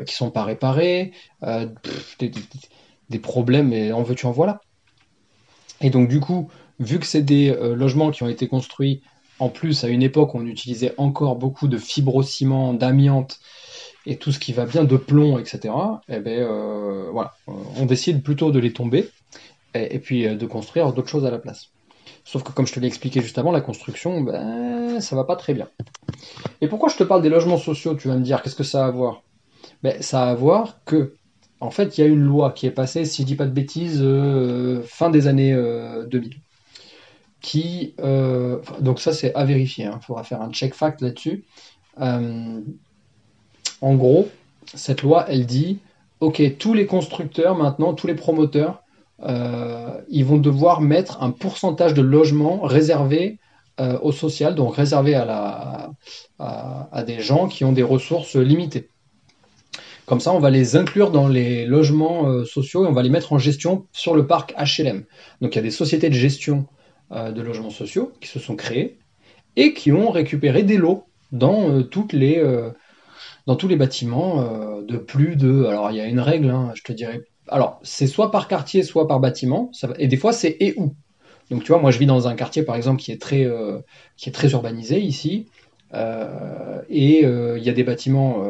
[0.06, 1.13] qui sont pas réparés,
[2.19, 4.60] des, problèmes et en veux-tu en voilà.
[5.80, 6.50] Et donc du coup,
[6.82, 9.02] vu que c'est des logements qui ont été construits
[9.39, 13.39] en plus à une époque où on utilisait encore beaucoup de fibrociment, d'amiante
[14.07, 15.73] et tout ce qui va bien de plomb, etc.,
[16.07, 19.09] eh ben, euh, voilà, on décide plutôt de les tomber
[19.73, 21.69] et, puis euh, de construire d'autres choses à la place.
[22.23, 25.35] Sauf que comme je te l'ai expliqué juste avant, la construction, ben, ça va pas
[25.35, 25.67] très bien.
[26.61, 28.85] Et pourquoi je te parle des logements sociaux Tu vas me dire, qu'est-ce que ça
[28.85, 29.23] a à voir?
[29.83, 31.13] Ben, Ça a à voir que,
[31.59, 33.51] en fait, il y a une loi qui est passée, si je dis pas de
[33.51, 36.37] bêtises, euh, fin des années 2000.
[37.41, 37.93] Qui,
[38.79, 39.99] donc ça c'est à vérifier, il hein.
[40.01, 41.45] faudra faire un check fact là-dessus.
[43.81, 44.29] En gros,
[44.73, 45.79] cette loi, elle dit,
[46.19, 48.83] OK, tous les constructeurs maintenant, tous les promoteurs,
[49.23, 53.37] euh, ils vont devoir mettre un pourcentage de logements réservé
[53.79, 55.91] euh, au social, donc réservé à,
[57.05, 58.89] des gens qui ont des ressources limitées.
[60.05, 63.09] Comme ça, on va les inclure dans les logements euh, sociaux et on va les
[63.09, 65.03] mettre en gestion sur le parc HLM.
[65.41, 66.65] Donc il y a des sociétés de gestion
[67.09, 68.97] de logements sociaux qui se sont créées
[69.55, 72.43] et qui ont récupéré des lots dans toutes les
[73.47, 75.63] dans tous les bâtiments euh, de plus de.
[75.65, 77.21] Alors, il y a une règle, hein, je te dirais.
[77.47, 79.71] Alors, c'est soit par quartier, soit par bâtiment.
[79.97, 80.93] Et des fois, c'est et où.
[81.49, 83.79] Donc, tu vois, moi, je vis dans un quartier, par exemple, qui est très, euh,
[84.51, 85.47] urbanisé ici.
[85.93, 88.49] Euh, et il y a des bâtiments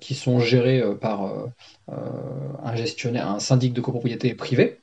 [0.00, 1.32] qui sont gérés par
[1.88, 4.80] un gestionnaire, un syndic de copropriété privé.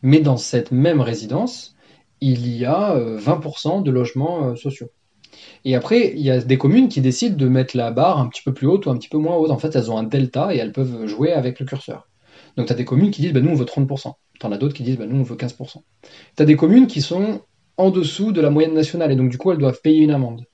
[0.00, 1.76] Mais dans cette même résidence,
[2.22, 4.88] il y a 20% de logements sociaux.
[5.64, 8.42] Et après, il y a des communes qui décident de mettre la barre un petit
[8.42, 9.50] peu plus haute ou un petit peu moins haute.
[9.50, 12.08] En fait, elles ont un delta et elles peuvent jouer avec le curseur.
[12.56, 14.12] Donc, tu as des communes qui disent, bah, nous, on veut 30%.
[14.38, 15.82] Tu en as d'autres qui disent, bah, nous, on veut 15%.
[16.36, 17.40] Tu as des communes qui sont
[17.76, 20.44] en dessous de la moyenne nationale et donc, du coup, elles doivent payer une amende.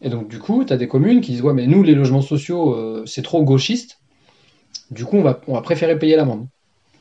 [0.00, 2.22] Et donc, du coup, tu as des communes qui disent, ouais, mais nous, les logements
[2.22, 4.00] sociaux, euh, c'est trop gauchiste.
[4.90, 6.46] Du coup, on va, on va préférer payer l'amende.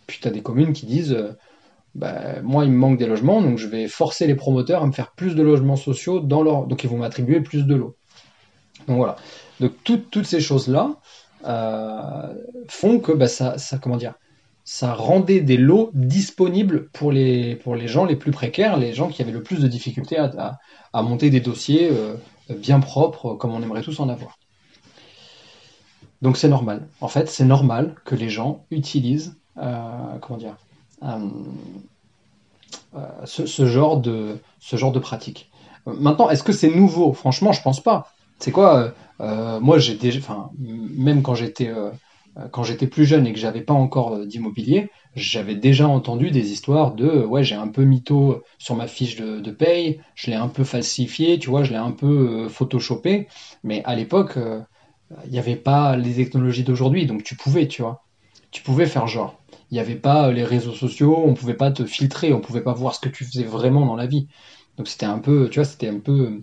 [0.08, 1.34] Puis, tu as des communes qui disent, euh,
[1.96, 4.92] bah, moi, il me manque des logements, donc je vais forcer les promoteurs à me
[4.92, 6.66] faire plus de logements sociaux dans leur.
[6.66, 7.96] Donc, ils vont m'attribuer plus de lots.
[8.88, 9.16] Donc voilà.
[9.60, 10.98] Donc toutes ces choses-là
[11.46, 12.34] euh,
[12.68, 18.78] font que bah, ça, ça, rendait des lots disponibles pour les, gens les plus précaires,
[18.78, 20.60] les gens qui avaient le plus de difficultés à,
[20.94, 22.16] à, monter des dossiers euh,
[22.50, 24.38] bien propres, comme on aimerait tous en avoir.
[26.22, 26.88] Donc c'est normal.
[27.02, 30.56] En fait, c'est normal que les gens utilisent, euh, comment dire,
[31.04, 31.18] euh,
[32.96, 35.50] euh, ce, genre de, ce genre de pratique.
[35.86, 37.12] Maintenant, est-ce que c'est nouveau?
[37.14, 38.14] Franchement, je pense pas.
[38.40, 41.72] C'est quoi euh, Moi, j'ai déjà, enfin, même quand j'étais
[42.50, 46.96] quand j'étais plus jeune et que j'avais pas encore d'immobilier, j'avais déjà entendu des histoires
[46.96, 50.64] de ouais j'ai un peu mytho sur ma fiche de, paye, je l'ai un peu
[50.64, 53.28] falsifié, tu vois, je l'ai un peu photoshopé,
[53.64, 54.40] mais à l'époque
[55.26, 58.04] il n'y avait pas les technologies d'aujourd'hui, donc tu pouvais, tu vois,
[58.50, 59.38] tu pouvais faire genre
[59.74, 62.74] il n'y avait pas les réseaux sociaux, on pouvait pas te filtrer, on pouvait pas
[62.74, 64.28] voir ce que tu faisais vraiment dans la vie.
[64.78, 66.42] Donc c'était un peu, tu vois, c'était un peu,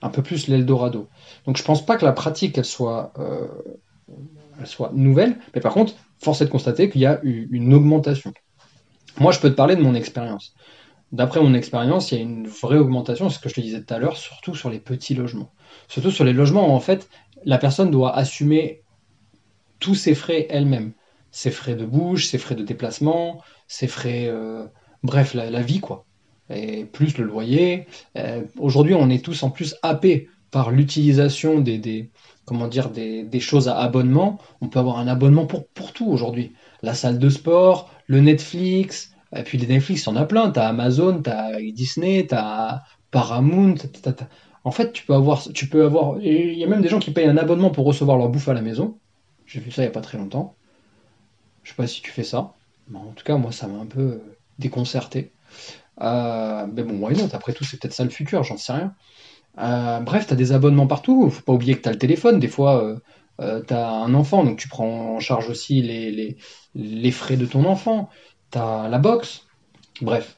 [0.00, 1.06] un peu plus l'Eldorado.
[1.44, 3.46] Donc je pense pas que la pratique elle soit, euh,
[4.94, 8.32] nouvelle, mais par contre, force est de constater qu'il y a une augmentation.
[9.20, 10.54] Moi, je peux te parler de mon expérience.
[11.12, 13.82] D'après mon expérience, il y a une vraie augmentation, c'est ce que je te disais
[13.82, 15.52] tout à l'heure, surtout sur les petits logements.
[15.88, 17.06] Surtout sur les logements où en fait
[17.44, 18.80] la personne doit assumer
[19.78, 20.94] tous ses frais elle-même
[21.36, 24.64] ses frais de bouche, ses frais de déplacement, ses frais, euh,
[25.02, 26.06] bref, la, vie, quoi.
[26.48, 27.86] Et plus le loyer.
[28.16, 32.10] Euh, aujourd'hui, on est tous en plus happés par l'utilisation des,
[32.46, 34.38] comment dire, des, choses à abonnement.
[34.62, 36.54] On peut avoir un abonnement pour, pour tout aujourd'hui.
[36.80, 40.50] La salle de sport, le Netflix, et puis les Netflix, y en a plein.
[40.50, 43.74] Tu as Amazon, tu as Disney, tu as Paramount.
[44.64, 47.10] En fait, tu peux avoir, tu peux avoir, il y a même des gens qui
[47.10, 48.96] payent un abonnement pour recevoir leur bouffe à la maison.
[49.44, 50.56] J'ai vu ça il n'y a pas très longtemps.
[51.66, 52.52] Je sais pas si tu fais ça.
[52.88, 55.32] Mais en tout cas, moi, ça m'a un peu euh, déconcerté.
[56.00, 57.30] Euh, mais bon, why not?
[57.32, 58.94] Après tout, c'est peut-être ça le futur, j'en sais rien.
[59.58, 61.28] Euh, bref, tu as des abonnements partout.
[61.28, 62.38] Faut pas oublier que tu as le téléphone.
[62.38, 62.84] Des fois,
[63.40, 66.36] euh, tu as un enfant, donc tu prends en charge aussi les, les,
[66.76, 68.10] les frais de ton enfant,
[68.52, 69.44] tu as la boxe,
[70.00, 70.36] bref.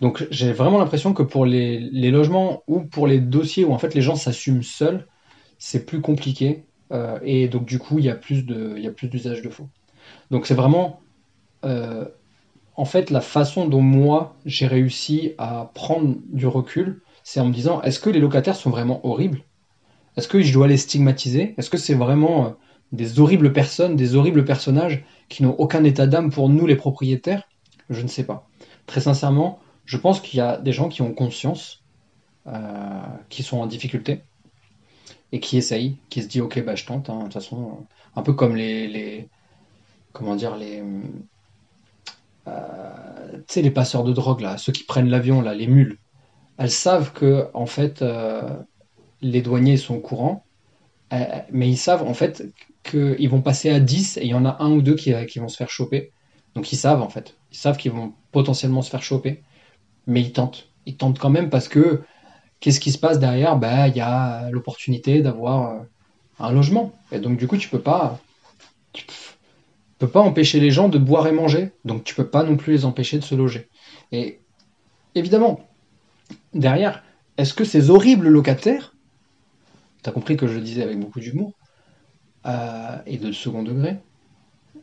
[0.00, 3.78] Donc j'ai vraiment l'impression que pour les, les, logements ou pour les dossiers où en
[3.78, 5.06] fait les gens s'assument seuls,
[5.58, 9.68] c'est plus compliqué euh, et donc du coup il y a plus d'usage de faux.
[10.30, 11.00] Donc c'est vraiment
[11.64, 12.04] euh,
[12.76, 17.52] en fait la façon dont moi j'ai réussi à prendre du recul, c'est en me
[17.52, 19.40] disant est-ce que les locataires sont vraiment horribles?
[20.16, 21.54] Est-ce que je dois les stigmatiser?
[21.58, 22.50] Est-ce que c'est vraiment euh,
[22.92, 27.42] des horribles personnes, des horribles personnages qui n'ont aucun état d'âme pour nous les propriétaires?
[27.90, 28.48] Je ne sais pas.
[28.86, 31.84] Très sincèrement, je pense qu'il y a des gens qui ont conscience,
[33.28, 34.22] qui sont en difficulté,
[35.32, 38.22] et qui essayent, qui se disent ok bah je tente, hein, de toute façon, un
[38.22, 39.28] peu comme les, les
[40.12, 40.82] comment dire les
[42.48, 45.98] euh, les passeurs de drogue là, ceux qui prennent l'avion là, les mules,
[46.58, 48.42] elles savent que en fait euh,
[49.22, 50.44] les douaniers sont au courant,
[51.50, 52.44] mais ils savent en fait
[52.82, 55.38] qu'ils vont passer à 10 et il y en a un ou deux qui, qui
[55.38, 56.12] vont se faire choper.
[56.54, 59.42] Donc ils savent en fait, ils savent qu'ils vont potentiellement se faire choper
[60.06, 60.68] mais ils tentent.
[60.86, 62.02] Ils tentent quand même parce que
[62.60, 63.56] qu'est-ce qui se passe derrière?
[63.56, 65.78] Ben, il y a l'opportunité d'avoir euh,
[66.38, 66.92] un logement.
[67.12, 68.20] Et donc, du coup, tu peux pas,
[68.92, 69.04] tu
[69.98, 71.72] peux pas empêcher les gens de boire et manger.
[71.84, 73.68] Donc, tu peux pas non plus les empêcher de se loger.
[74.12, 74.40] Et
[75.14, 75.60] évidemment,
[76.54, 77.02] derrière,
[77.36, 78.94] est-ce que ces horribles locataires,
[80.02, 81.52] tu as compris que je le disais avec beaucoup d'humour
[82.46, 83.96] euh, et de second degré,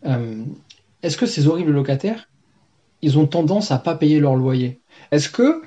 [0.05, 0.43] euh,
[1.01, 2.29] est-ce que ces horribles locataires,
[3.01, 4.81] ils ont tendance à pas payer leur loyer?
[5.11, 5.61] Est-ce que,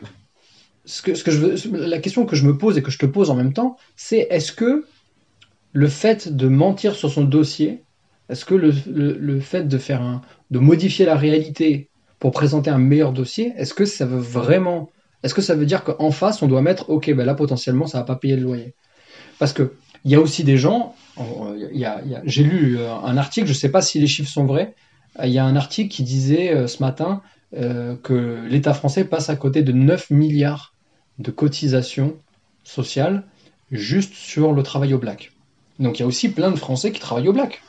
[0.87, 3.53] ce que, la question que je me pose et que je te pose en même
[3.53, 4.87] temps, c'est est-ce que
[5.72, 7.83] le fait de mentir sur son dossier,
[8.29, 13.12] est-ce que le, fait de faire un, de modifier la réalité pour présenter un meilleur
[13.12, 14.90] dossier, est-ce que ça veut vraiment,
[15.22, 17.99] est-ce que ça veut dire qu'en face on doit mettre, ok, ben là potentiellement ça
[17.99, 18.75] va pas payer le loyer,
[19.38, 20.94] parce que il y a aussi des gens,
[21.72, 24.75] y a, j'ai lu euh, un article, je sais pas si les chiffres sont vrais,
[25.22, 27.22] il y a un article qui disait euh, ce matin
[27.55, 30.75] euh, que l'État français passe à côté de 9 milliards
[31.18, 32.16] de cotisations
[32.64, 33.24] sociales
[33.70, 35.33] juste sur le travail au black.
[35.79, 37.62] Donc il y a aussi plein de Français qui travaillent au black.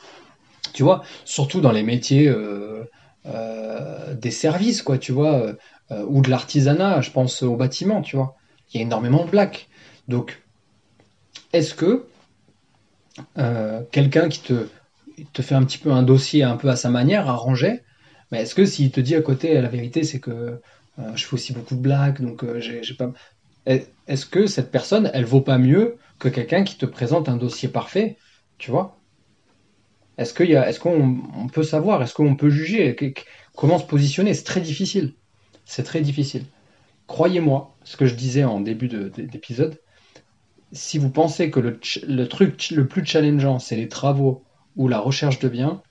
[0.74, 2.84] Tu vois, surtout dans les métiers euh,
[3.26, 5.54] euh, des services, quoi, tu vois,
[5.90, 8.36] ou de l'artisanat, je pense au bâtiment, tu vois.
[8.72, 9.68] Il y a énormément de black.
[10.06, 10.42] Donc,
[11.54, 12.04] est-ce que
[13.90, 14.68] quelqu'un qui te,
[15.32, 17.82] te fait un petit peu un dossier un peu à sa manière, arrangé,
[18.30, 20.60] mais est-ce que s'il te dit à côté, la vérité, c'est que
[20.98, 23.12] euh, je fais aussi beaucoup de blagues, donc euh, j'ai pas.
[23.66, 27.68] Est-ce que cette personne, elle vaut pas mieux que quelqu'un qui te présente un dossier
[27.68, 28.16] parfait,
[28.56, 28.98] tu vois?
[30.16, 32.96] Est-ce qu'on peut savoir, est-ce qu'on peut juger,
[33.54, 34.34] comment se positionner?
[34.34, 35.14] C'est très difficile.
[35.64, 36.44] C'est très difficile.
[37.06, 39.78] Croyez-moi, ce que je disais en début d'épisode,
[40.72, 44.42] si vous pensez que le, le truc le plus challengeant, c'est les travaux
[44.76, 45.82] ou la recherche de biens,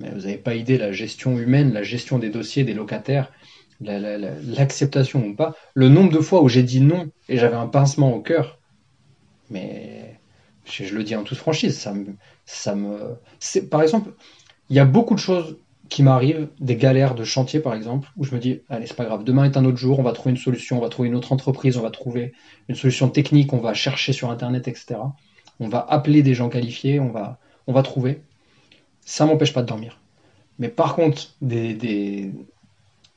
[0.00, 3.32] mais vous n'avez pas idée la gestion humaine, la gestion des dossiers des locataires,
[3.84, 5.54] l'acceptation ou pas.
[5.74, 8.58] Le nombre de fois où j'ai dit non et j'avais un pincement au cœur,
[9.50, 10.18] mais
[10.64, 12.16] je, le dis en toute franchise, ça me,
[12.46, 13.18] ça me,
[13.68, 14.12] par exemple,
[14.70, 18.24] il y a beaucoup de choses qui m'arrivent, des galères de chantier par exemple, où
[18.24, 20.30] je me dis, allez, c'est pas grave, demain est un autre jour, on va trouver
[20.30, 22.32] une solution, on va trouver une autre entreprise, on va trouver
[22.68, 25.00] une solution technique, on va chercher sur Internet, etc.
[25.60, 28.22] On va appeler des gens qualifiés, on va, on va trouver
[29.04, 30.00] ça m'empêche pas de dormir.
[30.58, 32.32] Mais par contre, des, des,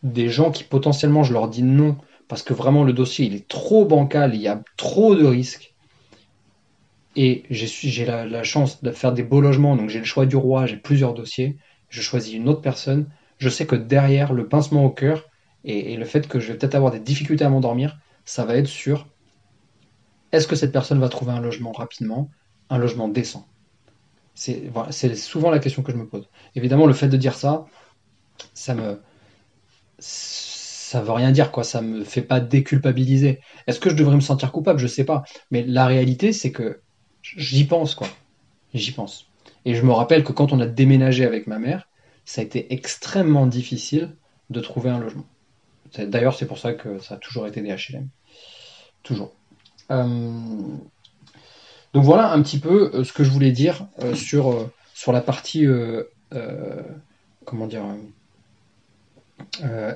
[0.04, 3.86] gens qui potentiellement je leur dis non parce que vraiment le dossier il est trop
[3.86, 5.74] bancal, il y a trop de risques.
[7.16, 10.36] Et j'ai la, la chance de faire des beaux logements, donc j'ai le choix du
[10.36, 11.58] roi, j'ai plusieurs dossiers.
[11.88, 13.08] Je choisis une autre personne.
[13.38, 15.30] Je sais que derrière le pincement au cœur
[15.64, 18.58] et, et le fait que je vais peut-être avoir des difficultés à m'endormir, ça va
[18.58, 19.08] être sur
[20.32, 22.30] est-ce que cette personne va trouver un logement rapidement,
[22.70, 23.48] un logement décent?
[24.34, 26.28] C'est souvent la question que je me pose.
[26.56, 27.66] Évidemment, le fait de dire ça,
[28.54, 29.00] ça me.
[30.00, 31.64] Ça veut rien dire, quoi.
[31.64, 33.40] Ça me fait pas déculpabiliser.
[33.68, 34.80] Est-ce que je devrais me sentir coupable?
[34.80, 35.24] Je sais pas.
[35.52, 36.82] Mais la réalité, c'est que
[37.22, 38.08] j'y pense, quoi.
[38.74, 39.28] J'y pense.
[39.66, 41.88] Et je me rappelle que quand on a déménagé avec ma mère,
[42.26, 44.16] ça a été extrêmement difficile
[44.50, 45.26] de trouver un logement.
[45.98, 48.08] D'ailleurs, c'est pour ça que ça a toujours été des HLM.
[49.04, 49.34] Toujours.
[49.92, 50.06] Euh,
[51.94, 55.66] donc voilà un petit peu euh, ce que je voulais dire euh, sur la partie
[57.46, 57.84] comment dire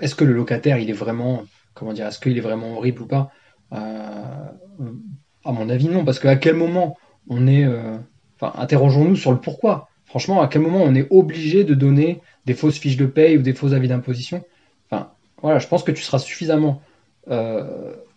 [0.01, 3.07] est-ce que le locataire il est vraiment comment dire est-ce qu'il est vraiment horrible ou
[3.07, 3.31] pas?
[3.71, 4.51] À
[5.45, 6.97] mon avis non parce qu'à quel moment
[7.29, 7.65] on est
[8.41, 9.89] interrogeons-nous sur le pourquoi.
[10.05, 13.41] Franchement à quel moment on est obligé de donner des fausses fiches de paye ou
[13.41, 14.43] des faux avis d'imposition?
[14.89, 15.11] Enfin
[15.41, 16.81] voilà je pense que tu seras suffisamment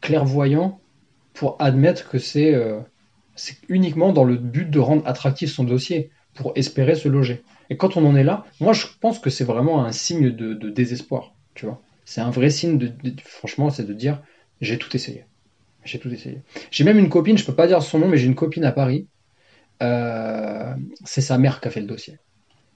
[0.01, 0.81] clairvoyant
[1.35, 2.55] pour admettre que c'est
[3.69, 7.43] uniquement dans le but de rendre attractif son dossier pour espérer se loger.
[7.71, 10.71] Et quand on en est là, moi je pense que c'est vraiment un signe de,
[10.71, 11.81] désespoir, tu vois.
[12.05, 12.93] C'est un vrai signe de,
[13.25, 14.21] franchement, c'est de dire
[14.61, 15.25] j'ai tout essayé.
[15.85, 16.41] J'ai tout essayé.
[16.71, 18.73] J'ai même une copine, je peux pas dire son nom, mais j'ai une copine à
[18.73, 19.07] Paris.
[19.83, 20.75] Euh,
[21.05, 22.19] c'est sa mère qui a fait le dossier.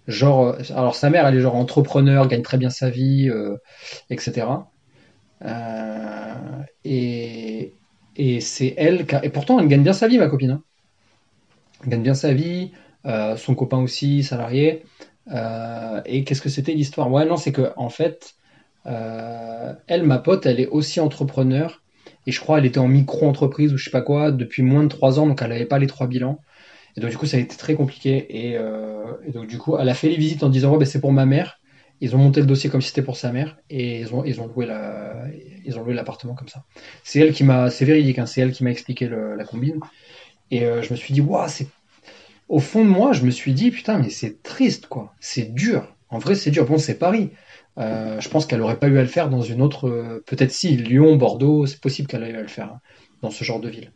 [0.09, 3.57] Genre, euh, alors sa mère, elle est genre entrepreneur, gagne très bien sa vie, euh,
[4.11, 4.47] etc.
[6.85, 7.73] et,
[8.41, 10.53] c'est elle qui a, et pourtant elle gagne bien sa vie, ma copine.
[10.53, 10.63] Hein.
[11.85, 12.73] Elle gagne bien sa vie,
[13.37, 14.85] son copain aussi, salarié.
[16.07, 17.11] et qu'est-ce que c'était l'histoire?
[17.11, 18.35] Ouais, non, c'est que en fait,
[18.85, 21.83] elle, ma pote, elle est aussi entrepreneur
[22.27, 24.89] et je crois elle était en micro-entreprise ou je sais pas quoi depuis moins de
[24.89, 26.41] trois ans, donc elle n'avait pas les trois bilans.
[26.97, 28.27] Et donc du coup ça a été très compliqué.
[28.31, 31.01] Et, euh, donc du coup elle a fait les visites en disant ouais ben, c'est
[31.01, 31.61] pour ma mère.
[32.01, 34.41] Ils ont monté le dossier comme si c'était pour sa mère et ils ont ils
[34.41, 35.15] ont loué la
[35.65, 36.65] ils ont loué l'appartement comme ça.
[37.05, 39.79] C'est elle qui m'a c'est véridique hein, c'est elle qui m'a expliqué la combine.
[40.51, 41.69] Et euh, je me suis dit waouh c'est
[42.49, 45.94] au fond de moi je me suis dit putain mais c'est triste quoi c'est dur
[46.09, 47.30] en vrai c'est dur bon c'est Paris
[47.78, 49.88] euh, je pense qu'elle aurait pas eu à le faire dans une autre.
[49.88, 52.80] Euh, peut-être si, Lyon, Bordeaux, c'est possible qu'elle ait eu à le faire hein,
[53.22, 53.92] dans ce genre de ville.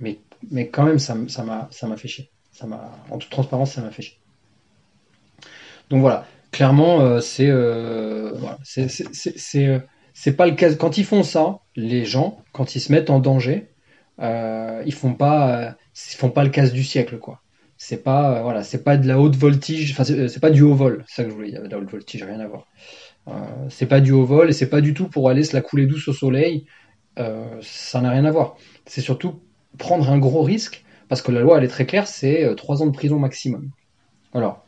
[0.00, 0.18] Mais,
[0.50, 2.30] mais quand même, ça m'a fait chier.
[2.52, 2.66] Ça
[3.10, 4.18] en toute transparence, ça m'a fait chier.
[5.88, 10.74] Donc voilà, clairement, euh, c'est voilà, c'est pas le cas.
[10.74, 13.68] Quand ils font ça, les gens, quand ils se mettent en danger,
[14.20, 17.41] ils font pas, ils font pas le casse du siècle, quoi.
[17.84, 19.90] C'est pas, voilà, c'est pas de la haute voltige.
[19.90, 21.04] Enfin, c'est pas du haut vol.
[21.08, 21.64] Ça que je voulais dire.
[21.64, 22.68] De la haute voltige, rien à voir.
[23.26, 23.32] Euh,
[23.70, 25.86] c'est pas du haut vol et c'est pas du tout pour aller se la couler
[25.86, 26.64] douce au soleil.
[27.18, 28.54] Euh, ça n'a rien à voir.
[28.86, 29.40] C'est surtout
[29.78, 32.84] prendre un gros risque parce que la loi elle est très claire, c'est 3 euh,
[32.84, 33.70] ans de prison maximum.
[34.32, 34.64] Alors,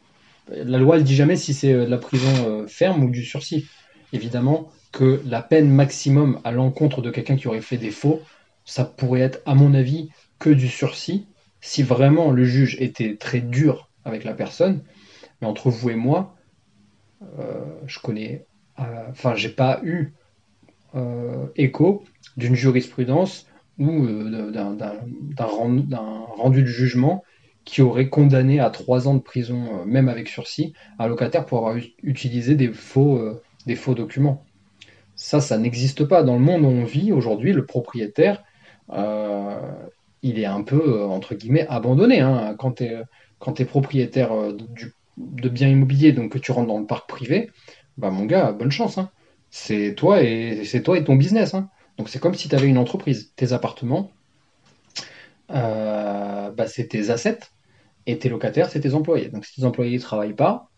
[0.49, 3.69] la loi elle dit jamais si c'est de la prison ferme ou du sursis.
[4.13, 8.23] Évidemment que la peine maximum à l'encontre de quelqu'un qui aurait fait des faux,
[8.65, 10.09] ça pourrait être à mon avis
[10.41, 11.29] que du sursis
[11.65, 14.83] si vraiment le juge était très dur avec la personne.
[15.41, 16.37] Mais entre vous et moi,
[17.39, 18.45] euh, je connais,
[18.81, 20.13] euh, enfin, j'ai pas eu
[20.95, 22.05] euh, écho
[22.37, 23.47] d'une jurisprudence
[23.79, 24.77] ou d'un
[26.37, 27.25] rendu de jugement
[27.65, 31.83] qui aurait condamné à trois ans de prison, même avec sursis, un locataire pour avoir
[32.03, 34.45] utilisé des faux, des faux documents.
[35.17, 36.23] Ça, ça n'existe pas.
[36.23, 38.45] Dans le monde où on vit aujourd'hui, le propriétaire,
[40.25, 42.21] il est un peu, entre guillemets, abandonné.
[42.21, 42.57] Hein.
[42.59, 47.09] Quand tu es, propriétaire du de biens immobiliers, donc que tu rentres dans le parc
[47.09, 47.51] privé,
[47.99, 48.99] bah mon gars, bonne chance.
[48.99, 49.11] Hein.
[49.51, 51.55] C'est toi et toi et ton business.
[51.55, 51.69] Hein.
[51.99, 53.33] Donc c'est comme si tu avais une entreprise.
[53.37, 54.11] Tes appartements,
[55.51, 57.41] euh, bah, c'est tes assets
[58.07, 59.29] et tes locataires, c'est tes employés.
[59.29, 60.69] Donc si tes employés ne travaillent pas,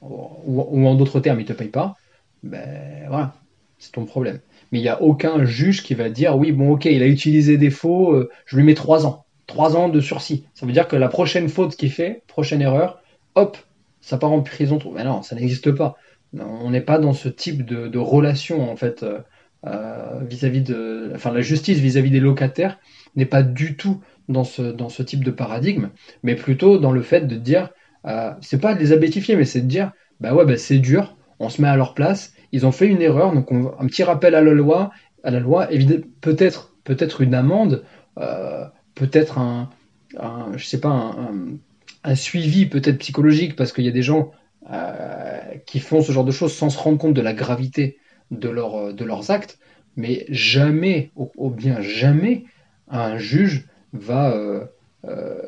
[0.00, 1.96] ou, en d'autres termes, ils ne te payent pas,
[2.42, 3.34] ben voilà,
[3.78, 4.40] c'est ton problème.
[4.72, 7.56] Mais il n'y a aucun juge qui va dire oui, bon, ok, il a utilisé
[7.56, 9.24] des faux, euh, je lui mets trois ans.
[9.46, 10.44] Trois ans de sursis.
[10.54, 13.02] Ça veut dire que la prochaine faute qu'il fait, prochaine erreur,
[13.34, 13.56] hop,
[14.00, 14.78] ça part en prison.
[14.94, 15.96] Mais non, ça n'existe pas.
[16.38, 19.20] On n'est pas dans ce type de, relation en fait euh,
[19.66, 22.78] euh, vis-à-vis de, enfin la justice vis-à-vis des locataires
[23.16, 25.88] n'est pas du tout dans ce type de paradigme,
[26.22, 27.70] mais plutôt dans le fait de dire,
[28.42, 31.48] c'est pas de les abétifier, mais c'est de dire, bah ouais, bah c'est dur, on
[31.48, 34.40] se met à leur place, ils ont fait une erreur, donc un petit rappel à
[34.40, 34.90] la loi,
[35.24, 35.68] à la loi,
[36.20, 37.84] peut-être peut-être une amende,
[38.94, 39.68] peut-être un,
[40.56, 41.16] je sais pas
[42.04, 44.32] un suivi peut-être psychologique, parce qu'il y a des gens
[44.70, 47.96] euh, qui font ce genre de choses sans se rendre compte de la gravité
[48.30, 49.58] de, leur, de leurs actes,
[49.96, 52.44] mais jamais, ou, bien jamais,
[52.90, 54.64] un juge va euh,
[55.06, 55.40] euh,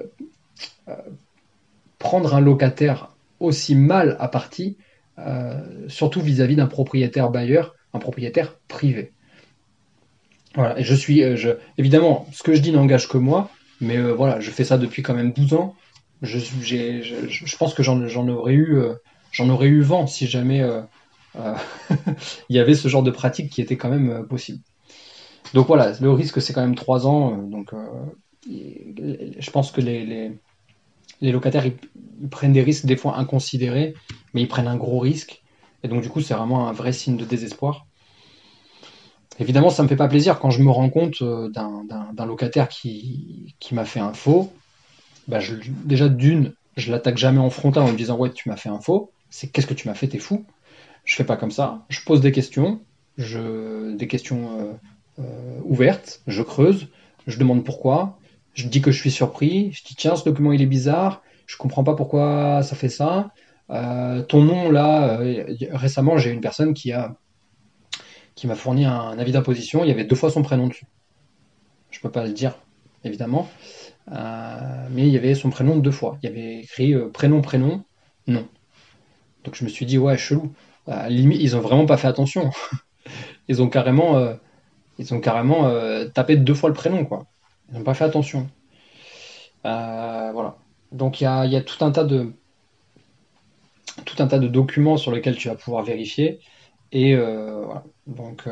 [1.98, 4.76] prendre un locataire aussi mal à partie,
[5.89, 9.13] surtout vis-à-vis d'un propriétaire bailleur, un propriétaire privé.
[10.55, 13.51] Voilà, et je suis, je, évidemment, ce que je dis n'engage que moi,
[13.81, 15.77] mais voilà, je fais ça depuis quand même 12 ans
[16.23, 18.95] je, je, pense que j'en aurais eu euh,
[19.33, 20.83] j'en aurais eu vent si jamais euh,
[21.37, 21.55] euh,
[22.49, 24.59] il y avait ce genre de pratique qui était quand même possible.
[25.55, 27.37] Donc voilà, le risque c'est quand même trois ans.
[27.37, 27.73] donc
[28.47, 30.33] je pense que les,
[31.21, 33.95] les locataires ils, prennent des risques des fois inconsidérés,
[34.35, 35.43] mais ils prennent un gros risque.
[35.83, 37.87] Et donc du coup c'est vraiment un vrai signe de désespoir.
[39.39, 43.87] Évidemment, ça me fait pas plaisir quand je me rends compte d'un locataire qui, m'a
[43.87, 44.53] fait un faux,
[45.29, 45.39] bah,
[45.85, 48.81] déjà d'une, je l'attaque jamais en frontal en me disant ouais tu m'as fait un
[48.81, 50.45] faux, c'est qu'est-ce que tu m'as fait, t'es fou.
[51.05, 52.83] Je fais pas comme ça, je pose des questions,
[53.16, 54.73] des questions euh,
[55.21, 56.89] euh, ouvertes, je creuse,
[57.27, 58.18] je demande pourquoi,
[58.61, 61.57] je dis que je suis surpris, je dis tiens ce document il est bizarre, je
[61.57, 63.31] comprends pas pourquoi ça fait ça.
[63.71, 65.19] Euh, ton nom là,
[65.73, 67.17] récemment j'ai une personne qui a
[68.35, 70.87] qui m'a fourni un, avis d'imposition, il y avait deux fois son prénom dessus.
[71.91, 72.55] Je peux pas le dire
[73.05, 73.49] évidemment,
[74.09, 76.19] mais il y avait son prénom deux fois.
[76.23, 77.85] Il y avait écrit prénom, prénom,
[78.27, 78.47] non.
[79.45, 80.53] Donc je me suis dit, ouais, chelou.
[81.09, 82.51] limite, ils ont vraiment pas fait attention.
[83.49, 84.37] ils ont carrément,
[84.99, 85.71] ils ont carrément
[86.15, 87.27] tapé deux fois le prénom, quoi.
[87.71, 88.49] Ils n'ont pas fait attention.
[89.64, 90.57] voilà.
[90.93, 92.33] Donc il y a, tout un tas de
[94.49, 96.41] documents sur lesquels tu vas pouvoir vérifier.
[96.93, 97.85] Et voilà.
[98.07, 98.49] Donc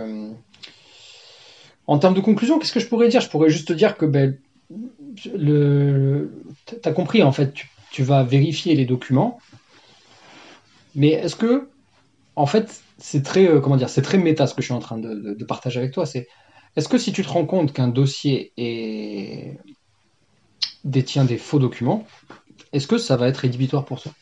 [1.88, 3.22] en termes de conclusion, qu'est-ce que je pourrais dire?
[3.22, 4.38] Je pourrais juste te dire que ben,
[6.84, 7.54] as compris, en fait,
[7.90, 9.38] tu, vas vérifier les documents.
[10.94, 11.68] Mais est-ce que,
[12.36, 14.80] en fait, c'est très, euh, comment dire, c'est très méta ce que je suis en
[14.80, 16.04] train de, partager avec toi.
[16.78, 18.52] Est-ce que si tu te rends compte qu'un dossier
[20.84, 22.06] détient des faux documents,
[22.72, 24.12] est-ce que ça va être rédhibitoire pour toi?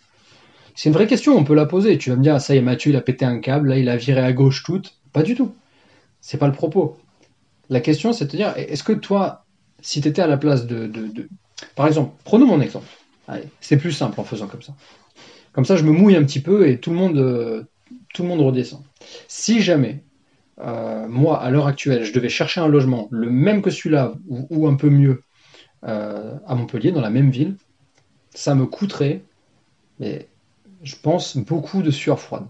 [0.74, 1.98] C'est une vraie question, on peut la poser.
[1.98, 3.78] Tu vas me dire, ah, ça y est, Mathieu, il a pété un câble, là,
[3.78, 4.80] il a viré à gauche tout.
[5.12, 5.54] Pas du tout.
[6.22, 6.96] C'est pas le propos.
[7.68, 9.44] La question, c'est de te dire, est-ce que toi,
[9.82, 10.90] si tu étais à la place de,
[11.74, 12.86] Par exemple, prenons mon exemple.
[13.60, 14.74] C'est plus simple en faisant comme ça.
[15.52, 17.64] Comme ça, je me mouille un petit peu et tout le monde, euh,
[18.14, 18.82] tout le monde redescend.
[19.28, 20.02] Si jamais,
[20.58, 24.66] euh, moi, à l'heure actuelle, je devais chercher un logement, le même que celui-là, ou,
[24.66, 25.22] un peu mieux,
[25.84, 27.56] euh, à Montpellier, dans la même ville,
[28.30, 29.22] ça me coûterait,
[30.00, 30.28] mais
[30.82, 32.46] je pense, beaucoup de sueur froide.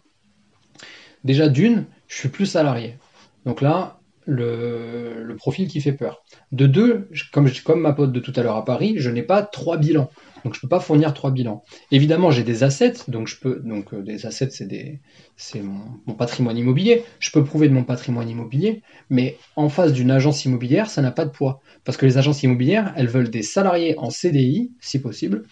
[1.24, 2.96] Déjà, d'une, je suis plus salarié.
[3.44, 6.22] Donc là, le, profil qui fait peur.
[6.52, 9.42] De deux, comme, comme ma pote de tout à l'heure à Paris, je n'ai pas
[9.42, 10.10] trois bilans.
[10.44, 11.62] Donc je peux pas fournir trois bilans.
[11.90, 15.00] Évidemment, j'ai des assets, donc je peux donc euh, des assets c'est des
[15.36, 17.04] c'est mon, patrimoine immobilier.
[17.18, 21.10] Je peux prouver de mon patrimoine immobilier, mais en face d'une agence immobilière, ça n'a
[21.10, 25.00] pas de poids parce que les agences immobilières, elles veulent des salariés en CDI si
[25.00, 25.42] possible.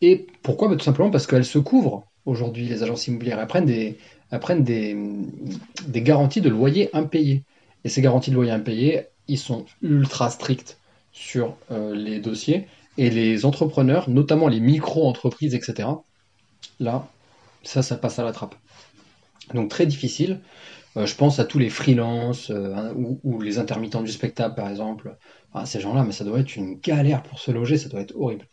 [0.00, 0.68] Et pourquoi?
[0.68, 3.38] Bah, Tout simplement parce qu'elles se couvrent aujourd'hui les agences immobilières.
[3.40, 3.96] Elles prennent des
[4.30, 4.96] elles prennent des,
[5.86, 7.44] des garanties de loyer impayés.
[7.86, 10.76] Et ces garanties de loyer impayées, ils sont ultra stricts
[11.12, 12.66] sur euh, les dossiers.
[12.98, 15.90] Et les entrepreneurs, notamment les micro-entreprises, etc.,
[16.80, 17.06] là,
[17.62, 18.56] ça, ça passe à la trappe.
[19.54, 20.40] Donc très difficile.
[20.96, 25.16] Euh, je pense à tous les freelances euh, ou, les intermittents du spectacle, par exemple.
[25.64, 28.48] ces gens-là, mais ça doit être une galère pour se loger, ça doit être horrible.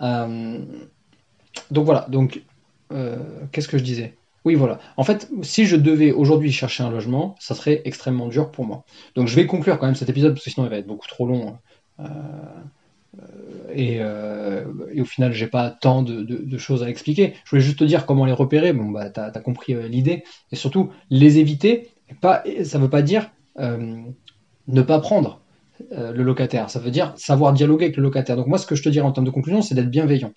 [0.00, 2.42] donc voilà, donc
[3.52, 4.16] qu'est-ce que je disais?
[4.46, 4.78] Oui, voilà.
[4.96, 8.84] En fait, si je devais aujourd'hui chercher un logement, ça serait extrêmement dur pour moi.
[9.16, 11.08] Donc je vais conclure quand même cet épisode parce que sinon il va être beaucoup
[11.08, 11.48] trop long.
[11.48, 11.58] Hein.
[11.98, 13.24] Euh,
[13.76, 17.34] euh, et, au final, j'ai pas tant de, choses à expliquer.
[17.44, 18.72] Je voulais juste te dire comment les repérer.
[18.72, 20.22] Bon, bah, tu as, compris euh, l'idée.
[20.52, 21.90] Et surtout, les éviter.
[22.20, 25.40] Pas, ça veut pas dire ne pas prendre
[25.90, 26.70] le locataire.
[26.70, 28.36] Ça veut dire savoir dialoguer avec le locataire.
[28.36, 30.30] Donc moi, ce que je te dirais en termes de conclusion, c'est d'être bienveillant.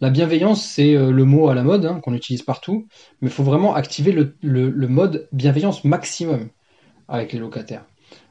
[0.00, 2.86] La bienveillance, c'est euh, le mot à la mode, hein, qu'on utilise partout,
[3.20, 6.48] mais il faut vraiment activer le, mode bienveillance maximum
[7.08, 7.84] avec les locataires.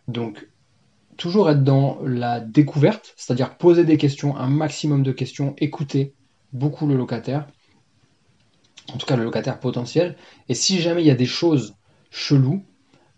[0.07, 0.47] Donc,
[1.17, 6.13] toujours être dans la découverte, c'est-à-dire poser des questions, un maximum de questions, écouter
[6.51, 7.47] beaucoup le locataire,
[8.93, 10.15] en tout cas le locataire potentiel,
[10.49, 11.75] et si jamais il y a des choses
[12.09, 12.63] cheloues,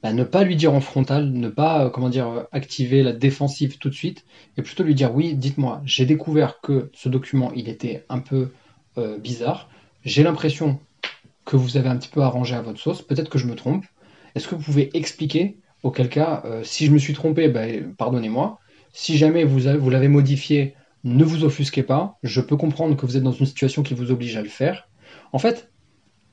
[0.03, 3.13] bah, ne pas lui dire en frontal, ne pas euh, comment dire euh, activer la
[3.13, 4.25] défensive tout de suite,
[4.57, 8.51] et plutôt lui dire oui, dites-moi, j'ai découvert que ce document il était un peu
[8.97, 9.69] euh, bizarre,
[10.03, 10.79] j'ai l'impression
[11.45, 13.85] que vous avez un petit peu arrangé à votre sauce, peut-être que je me trompe.
[14.35, 17.65] Est-ce que vous pouvez expliquer Auquel cas, si je me suis trompé, bah,
[17.97, 18.59] pardonnez-moi.
[18.93, 22.17] Si jamais vous, vous l'avez modifié, ne vous offusquez pas.
[22.23, 24.87] Je peux comprendre que vous êtes dans une situation qui vous oblige à le faire.
[25.33, 25.69] En fait,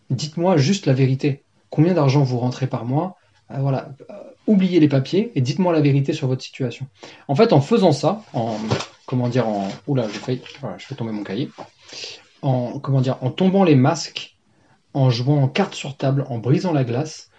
[0.09, 1.43] dites-moi juste la vérité.
[1.69, 3.17] Combien d'argent vous rentrez par mois?
[3.59, 4.15] Voilà, euh,
[4.47, 6.87] oubliez les papiers et dites-moi la vérité sur votre situation.
[7.29, 8.57] En fait, en faisant ça, en
[9.07, 10.41] comment dire, en oula, je fais,
[10.79, 11.51] je fais tomber mon cahier,
[12.43, 14.37] en comment dire, en tombant les masques,
[14.95, 17.31] en jouant en carte sur table, en brisant la glace,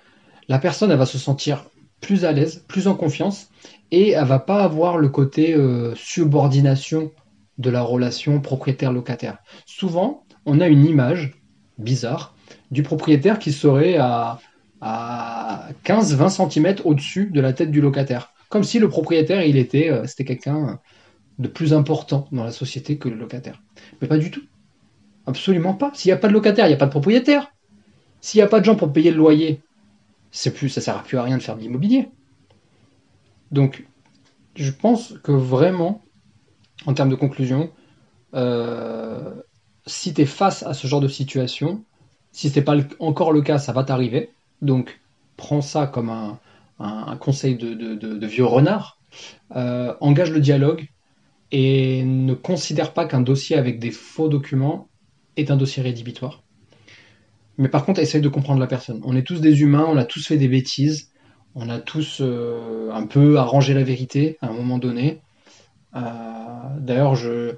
[0.48, 1.66] la personne elle va se sentir
[2.02, 3.50] plus à l'aise, plus en confiance
[3.92, 7.12] et elle va pas avoir le côté euh, subordination
[7.58, 9.38] de la relation propriétaire-locataire.
[9.66, 11.40] Souvent, on a une image
[11.78, 12.36] bizarre
[12.72, 14.40] du propriétaire qui serait à
[14.82, 18.34] à 15-20 cm au-dessus de la tête du locataire.
[18.50, 20.80] Comme si le propriétaire, il était, euh, c'était quelqu'un
[21.40, 23.62] de plus important dans la société que le locataire.
[24.02, 24.42] Mais pas du tout.
[25.26, 25.92] Absolument pas.
[25.94, 27.52] S'il n'y a pas de locataire, il n'y a pas de propriétaire.
[28.20, 29.62] S'il n'y a pas de gens pour payer le loyer,
[30.54, 32.10] plus, ça sert plus à rien de faire de l'immobilier.
[33.52, 33.86] Donc,
[34.56, 36.02] je pense que vraiment,
[36.86, 37.72] en termes de conclusion,
[38.34, 39.34] euh,
[39.86, 41.84] si tu es face à ce genre de situation,
[42.32, 44.30] si ce n'est pas encore le cas, ça va t'arriver.
[44.62, 45.00] Donc,
[45.38, 49.00] prends ça comme un, conseil de, vieux renard.
[49.56, 50.88] Euh, engage le dialogue
[51.52, 54.88] et ne considère pas qu'un dossier avec des faux documents
[55.36, 56.44] est un dossier rédhibitoire.
[57.58, 59.02] Mais par contre, essaye de comprendre la personne.
[59.04, 61.12] On est tous des humains, on a tous fait des bêtises,
[61.56, 65.22] on a tous euh, un peu arrangé la vérité à un moment donné.
[65.94, 67.56] D'ailleurs, je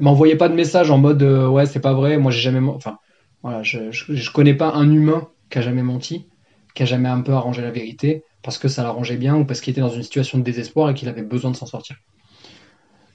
[0.00, 2.98] m'envoyez pas de message en mode ouais c'est pas vrai, moi j'ai jamais, enfin
[3.42, 6.26] voilà, je, je, connais pas un humain qui a jamais menti,
[6.74, 9.60] qui a jamais un peu arrangé la vérité parce que ça l'arrangeait bien ou parce
[9.60, 11.96] qu'il était dans une situation de désespoir et qu'il avait besoin de s'en sortir.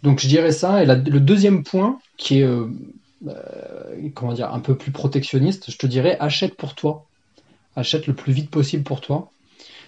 [0.01, 0.81] Donc je dirais ça.
[0.81, 2.67] Et le deuxième point, qui est euh,
[3.27, 7.05] euh, comment dire, un peu plus protectionniste, je te dirais achète pour toi.
[7.75, 9.31] Achète le plus vite possible pour toi.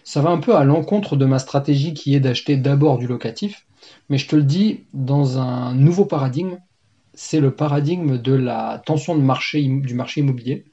[0.04, 3.66] Ça va un peu à l'encontre de ma stratégie qui est d'acheter d'abord du locatif.
[4.10, 6.58] Mais je te le dis, dans un nouveau paradigme,
[7.14, 10.66] c'est le paradigme de la tension de marché, du marché immobilier.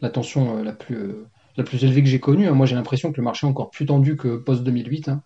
[0.00, 1.14] La tension euh, la plus,
[1.56, 2.48] la plus élevée que j'ai connue.
[2.48, 2.52] Hein.
[2.52, 5.10] Moi, j'ai l'impression que le marché est encore plus tendu que post-2008.
[5.10, 5.22] Hein.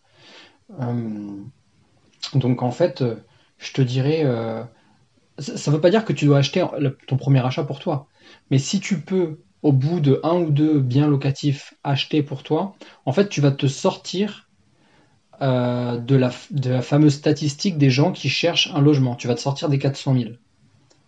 [2.35, 3.03] donc, en fait,
[3.59, 4.63] je te dirais, euh,
[5.39, 6.65] ça ne veut pas dire que tu dois acheter
[7.07, 8.07] ton premier achat pour toi.
[8.51, 12.75] Mais si tu peux, au bout de un ou deux biens locatifs, acheter pour toi,
[13.05, 14.49] en fait, tu vas te sortir
[15.41, 16.31] euh, de, la,
[16.83, 19.15] fameuse statistique des gens qui cherchent un logement.
[19.15, 20.31] Tu vas te sortir des 400 000.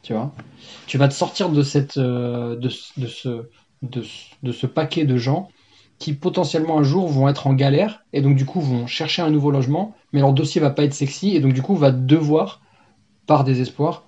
[0.03, 0.33] Tu vois?
[0.87, 3.49] Tu vas te sortir de, cette, euh, de, ce,
[3.83, 4.03] de,
[4.53, 5.49] ce paquet de gens
[5.99, 9.31] qui potentiellement un jour vont être en galère et donc du coup vont chercher un
[9.31, 12.63] nouveau logement, mais leur dossier va pas être sexy et donc du coup va devoir,
[13.27, 14.05] par désespoir,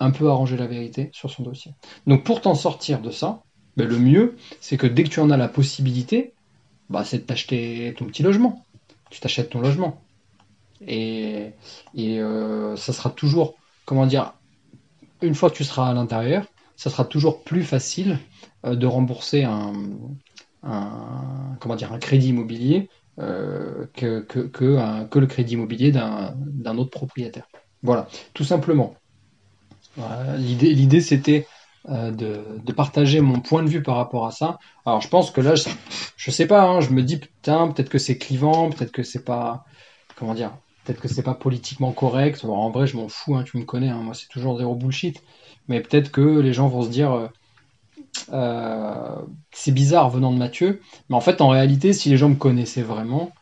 [0.00, 1.72] un peu arranger la vérité sur son dossier.
[2.06, 3.42] Donc pour t'en sortir de ça,
[3.76, 6.34] ben, le mieux, c'est que dès que tu en as la possibilité,
[6.90, 8.64] bah, c'est de t'acheter ton petit logement.
[9.10, 10.00] Tu t'achètes ton logement.
[10.86, 11.52] Et,
[11.94, 13.54] et euh, ça sera toujours,
[13.84, 14.34] comment dire,
[15.22, 16.46] une fois que tu seras à l'intérieur,
[16.76, 18.18] ça sera toujours plus facile
[18.64, 19.72] de rembourser un,
[21.60, 22.88] comment dire, un crédit immobilier
[23.18, 27.48] euh, que, que, le crédit immobilier d'un autre propriétaire.
[27.82, 28.94] Voilà, tout simplement.
[30.36, 31.46] L'idée c'était
[31.88, 34.58] euh, de, de, partager mon point de vue par rapport à ça.
[34.84, 35.68] Alors je pense que là, je,
[36.16, 39.24] je sais pas, hein, je me dis putain, peut-être que c'est clivant, peut-être que c'est
[39.24, 39.64] pas,
[40.14, 40.52] comment dire,
[40.84, 42.44] peut-être que c'est pas politiquement correct.
[42.44, 45.22] en vrai, je m'en fous, hein, tu me connais, hein, moi c'est toujours zéro bullshit.
[45.68, 47.28] Mais peut-être que les gens vont se dire, euh, euh,
[49.52, 52.82] c'est bizarre venant de Mathieu, mais en fait, en réalité, si les gens me connaissaient
[52.82, 53.32] vraiment,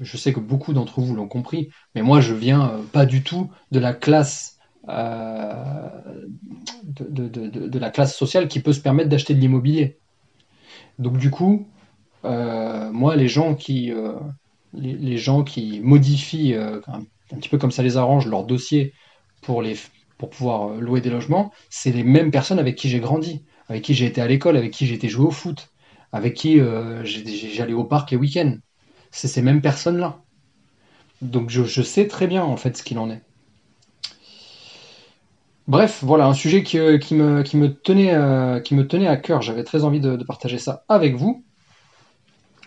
[0.00, 3.22] je sais que beaucoup d'entre vous l'ont compris, mais moi, je viens euh, pas du
[3.22, 4.58] tout de la classe
[4.88, 5.88] euh,
[6.84, 9.98] de, la classe sociale qui peut se permettre d'acheter de l'immobilier.
[10.98, 11.66] Donc du coup,
[12.22, 13.92] moi, les gens qui
[14.74, 18.92] les, gens qui modifient un, un, petit peu comme ça les arrange leur dossier
[19.42, 19.76] pour les
[20.18, 23.94] pour pouvoir louer des logements, c'est les mêmes personnes avec qui j'ai grandi avec qui
[23.94, 25.70] j'ai été à l'école, avec qui j'ai été joué au foot,
[26.12, 28.56] avec qui euh, j'allais au parc les week-ends.
[29.10, 30.20] C'est ces mêmes personnes-là.
[31.22, 33.22] Donc je, sais très bien en fait ce qu'il en est.
[35.66, 39.40] Bref, voilà un sujet qui, euh, euh, me tenait à cœur.
[39.40, 41.42] J'avais très envie de, partager ça avec vous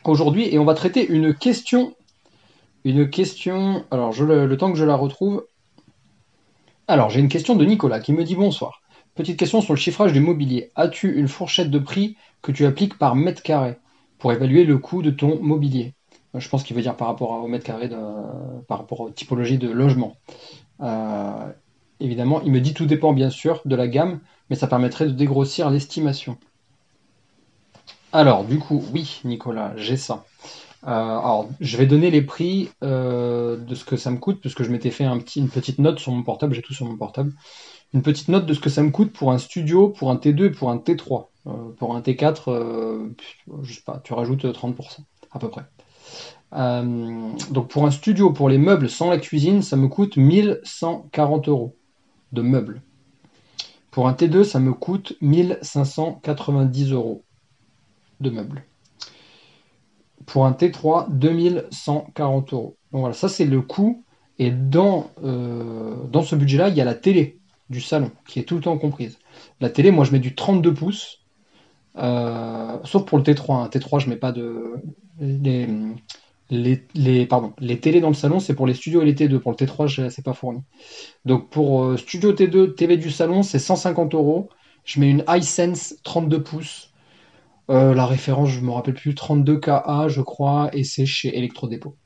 [0.04, 1.96] aujourd'hui et on va traiter une question.
[2.86, 3.86] Une question.
[3.92, 5.46] Alors, le temps que je la retrouve.
[6.88, 8.82] Alors, j'ai une question de Nicolas qui me dit bonsoir.
[9.18, 10.70] Petite question sur le chiffrage du mobilier.
[10.76, 13.76] As-tu une fourchette de prix que tu appliques par mètre carré
[14.20, 15.96] pour évaluer le coût de ton mobilier?
[16.36, 17.90] Euh, Je pense qu'il veut dire par rapport au mètre carré,
[18.68, 20.16] par rapport aux typologies de logement.
[20.82, 21.52] Euh,
[22.00, 24.20] évidemment, il me dit tout dépend bien sûr de la gamme,
[24.52, 26.38] mais ça permettrait de dégrossir l'estimation.
[28.14, 30.26] Alors, du coup, oui, Nicolas, j'ai ça.
[30.84, 34.70] Euh, alors, je vais donner les prix de ce que ça me coûte, puisque je
[34.70, 37.34] m'étais fait une petite note sur mon portable, j'ai tout sur mon portable
[37.94, 40.46] une petite note de ce que ça me coûte pour un studio, pour un T2
[40.46, 41.28] et pour un T3.
[41.48, 43.10] Euh, pour un T4, euh,
[43.64, 45.00] sais pas, tu rajoutes 30%
[45.32, 45.64] à peu près.
[46.54, 51.48] Euh, donc pour un studio, pour les meubles sans la cuisine, ça me coûte 1140
[51.48, 51.76] euros
[52.34, 52.82] de meubles.
[53.92, 57.24] Pour un T2, ça me coûte 1590 euros
[58.20, 58.64] de meubles.
[60.26, 62.78] Pour un T3, 2140 euros.
[62.92, 64.04] Donc voilà, ça c'est le coût.
[64.40, 67.37] Et dans, dans ce budget-là, il y a la télé
[67.70, 69.20] du salon, qui est tout le temps comprise.
[69.60, 71.20] La télé, moi, je mets du 32 pouces,
[71.98, 73.64] euh, sauf pour le T3.
[73.64, 73.70] Hein.
[73.72, 74.76] T3, je mets pas de.
[75.20, 75.68] Les,
[76.50, 79.40] les, pardon, les télés dans le salon, c'est pour les studios et les T2.
[79.40, 80.62] Pour le T3, c'est pas fourni.
[81.26, 84.50] Donc pour euh, studio T2, TV du salon, c'est 150 euros.
[84.86, 86.94] Je mets une iSense 32 pouces.
[87.70, 91.98] Euh, la référence, je me rappelle plus, 32KA, je crois, et c'est chez Electrodépôt.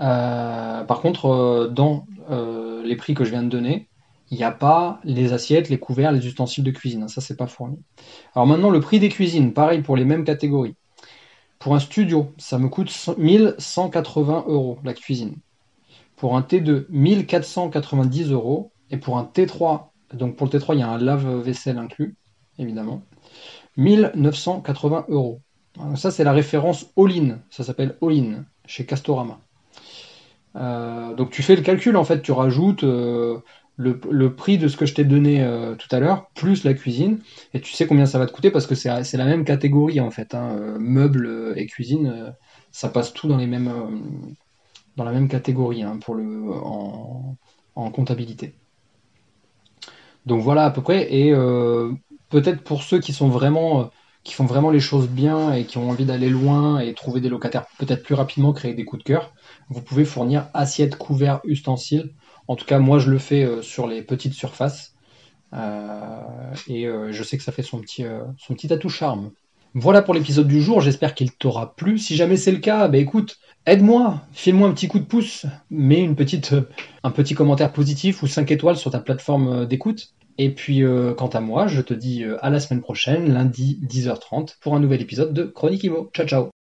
[0.00, 2.06] Euh, par contre, dans
[2.84, 3.88] les prix que je viens de donner,
[4.30, 7.08] il n'y a pas les assiettes, les couverts, les ustensiles de cuisine.
[7.08, 7.78] Ça, c'est pas fourni.
[8.34, 10.76] Alors maintenant, le prix des cuisines, pareil pour les mêmes catégories.
[11.58, 15.36] Pour un studio, ça me coûte 1180 euros la cuisine.
[16.16, 18.70] Pour un T2, 1490 euros.
[18.90, 22.16] Et pour un T3, donc pour le T3, il y a un lave-vaisselle inclus,
[22.58, 23.02] évidemment,
[23.76, 25.40] 1980 euros.
[25.96, 27.38] ça, c'est la référence all-in.
[27.50, 29.40] Ça s'appelle all-in chez Castorama.
[30.54, 32.84] Donc tu fais le calcul en fait, tu rajoutes
[33.76, 37.20] le, prix de ce que je t'ai donné euh, tout à l'heure, plus la cuisine,
[37.52, 40.10] et tu sais combien ça va te coûter parce que c'est la même catégorie en
[40.10, 40.34] fait.
[40.34, 42.30] Hein, euh, meubles et cuisine, euh,
[42.72, 43.72] ça passe tout dans les mêmes
[44.96, 47.36] dans la même catégorie hein, en,
[47.74, 48.54] en, comptabilité.
[50.26, 51.12] Donc voilà à peu près.
[51.12, 51.32] Et
[52.30, 53.90] peut-être pour ceux qui sont vraiment
[54.22, 57.28] qui font vraiment les choses bien et qui ont envie d'aller loin et trouver des
[57.28, 59.34] locataires peut-être plus rapidement, créer des coups de cœur,
[59.68, 62.12] vous pouvez fournir assiettes, couverts, ustensiles
[62.48, 64.94] en tout cas, moi, je le fais euh, sur les petites surfaces.
[65.52, 66.20] Euh,
[66.68, 68.04] et euh, je sais que ça fait son petit,
[68.38, 69.30] son petit atout charme.
[69.76, 71.98] Voilà pour l'épisode du jour, j'espère qu'il t'aura plu.
[71.98, 76.00] Si jamais c'est le cas, bah écoute, aide-moi, file-moi un petit coup de pouce, mets
[76.00, 76.54] une petite,
[77.02, 80.14] un petit commentaire positif ou 5 étoiles sur ta plateforme d'écoute.
[80.38, 80.84] Et puis,
[81.16, 85.02] quant à moi, je te dis à la semaine prochaine, lundi 10h30, pour un nouvel
[85.02, 86.08] épisode de Chronique Imo.
[86.14, 86.53] Ciao, ciao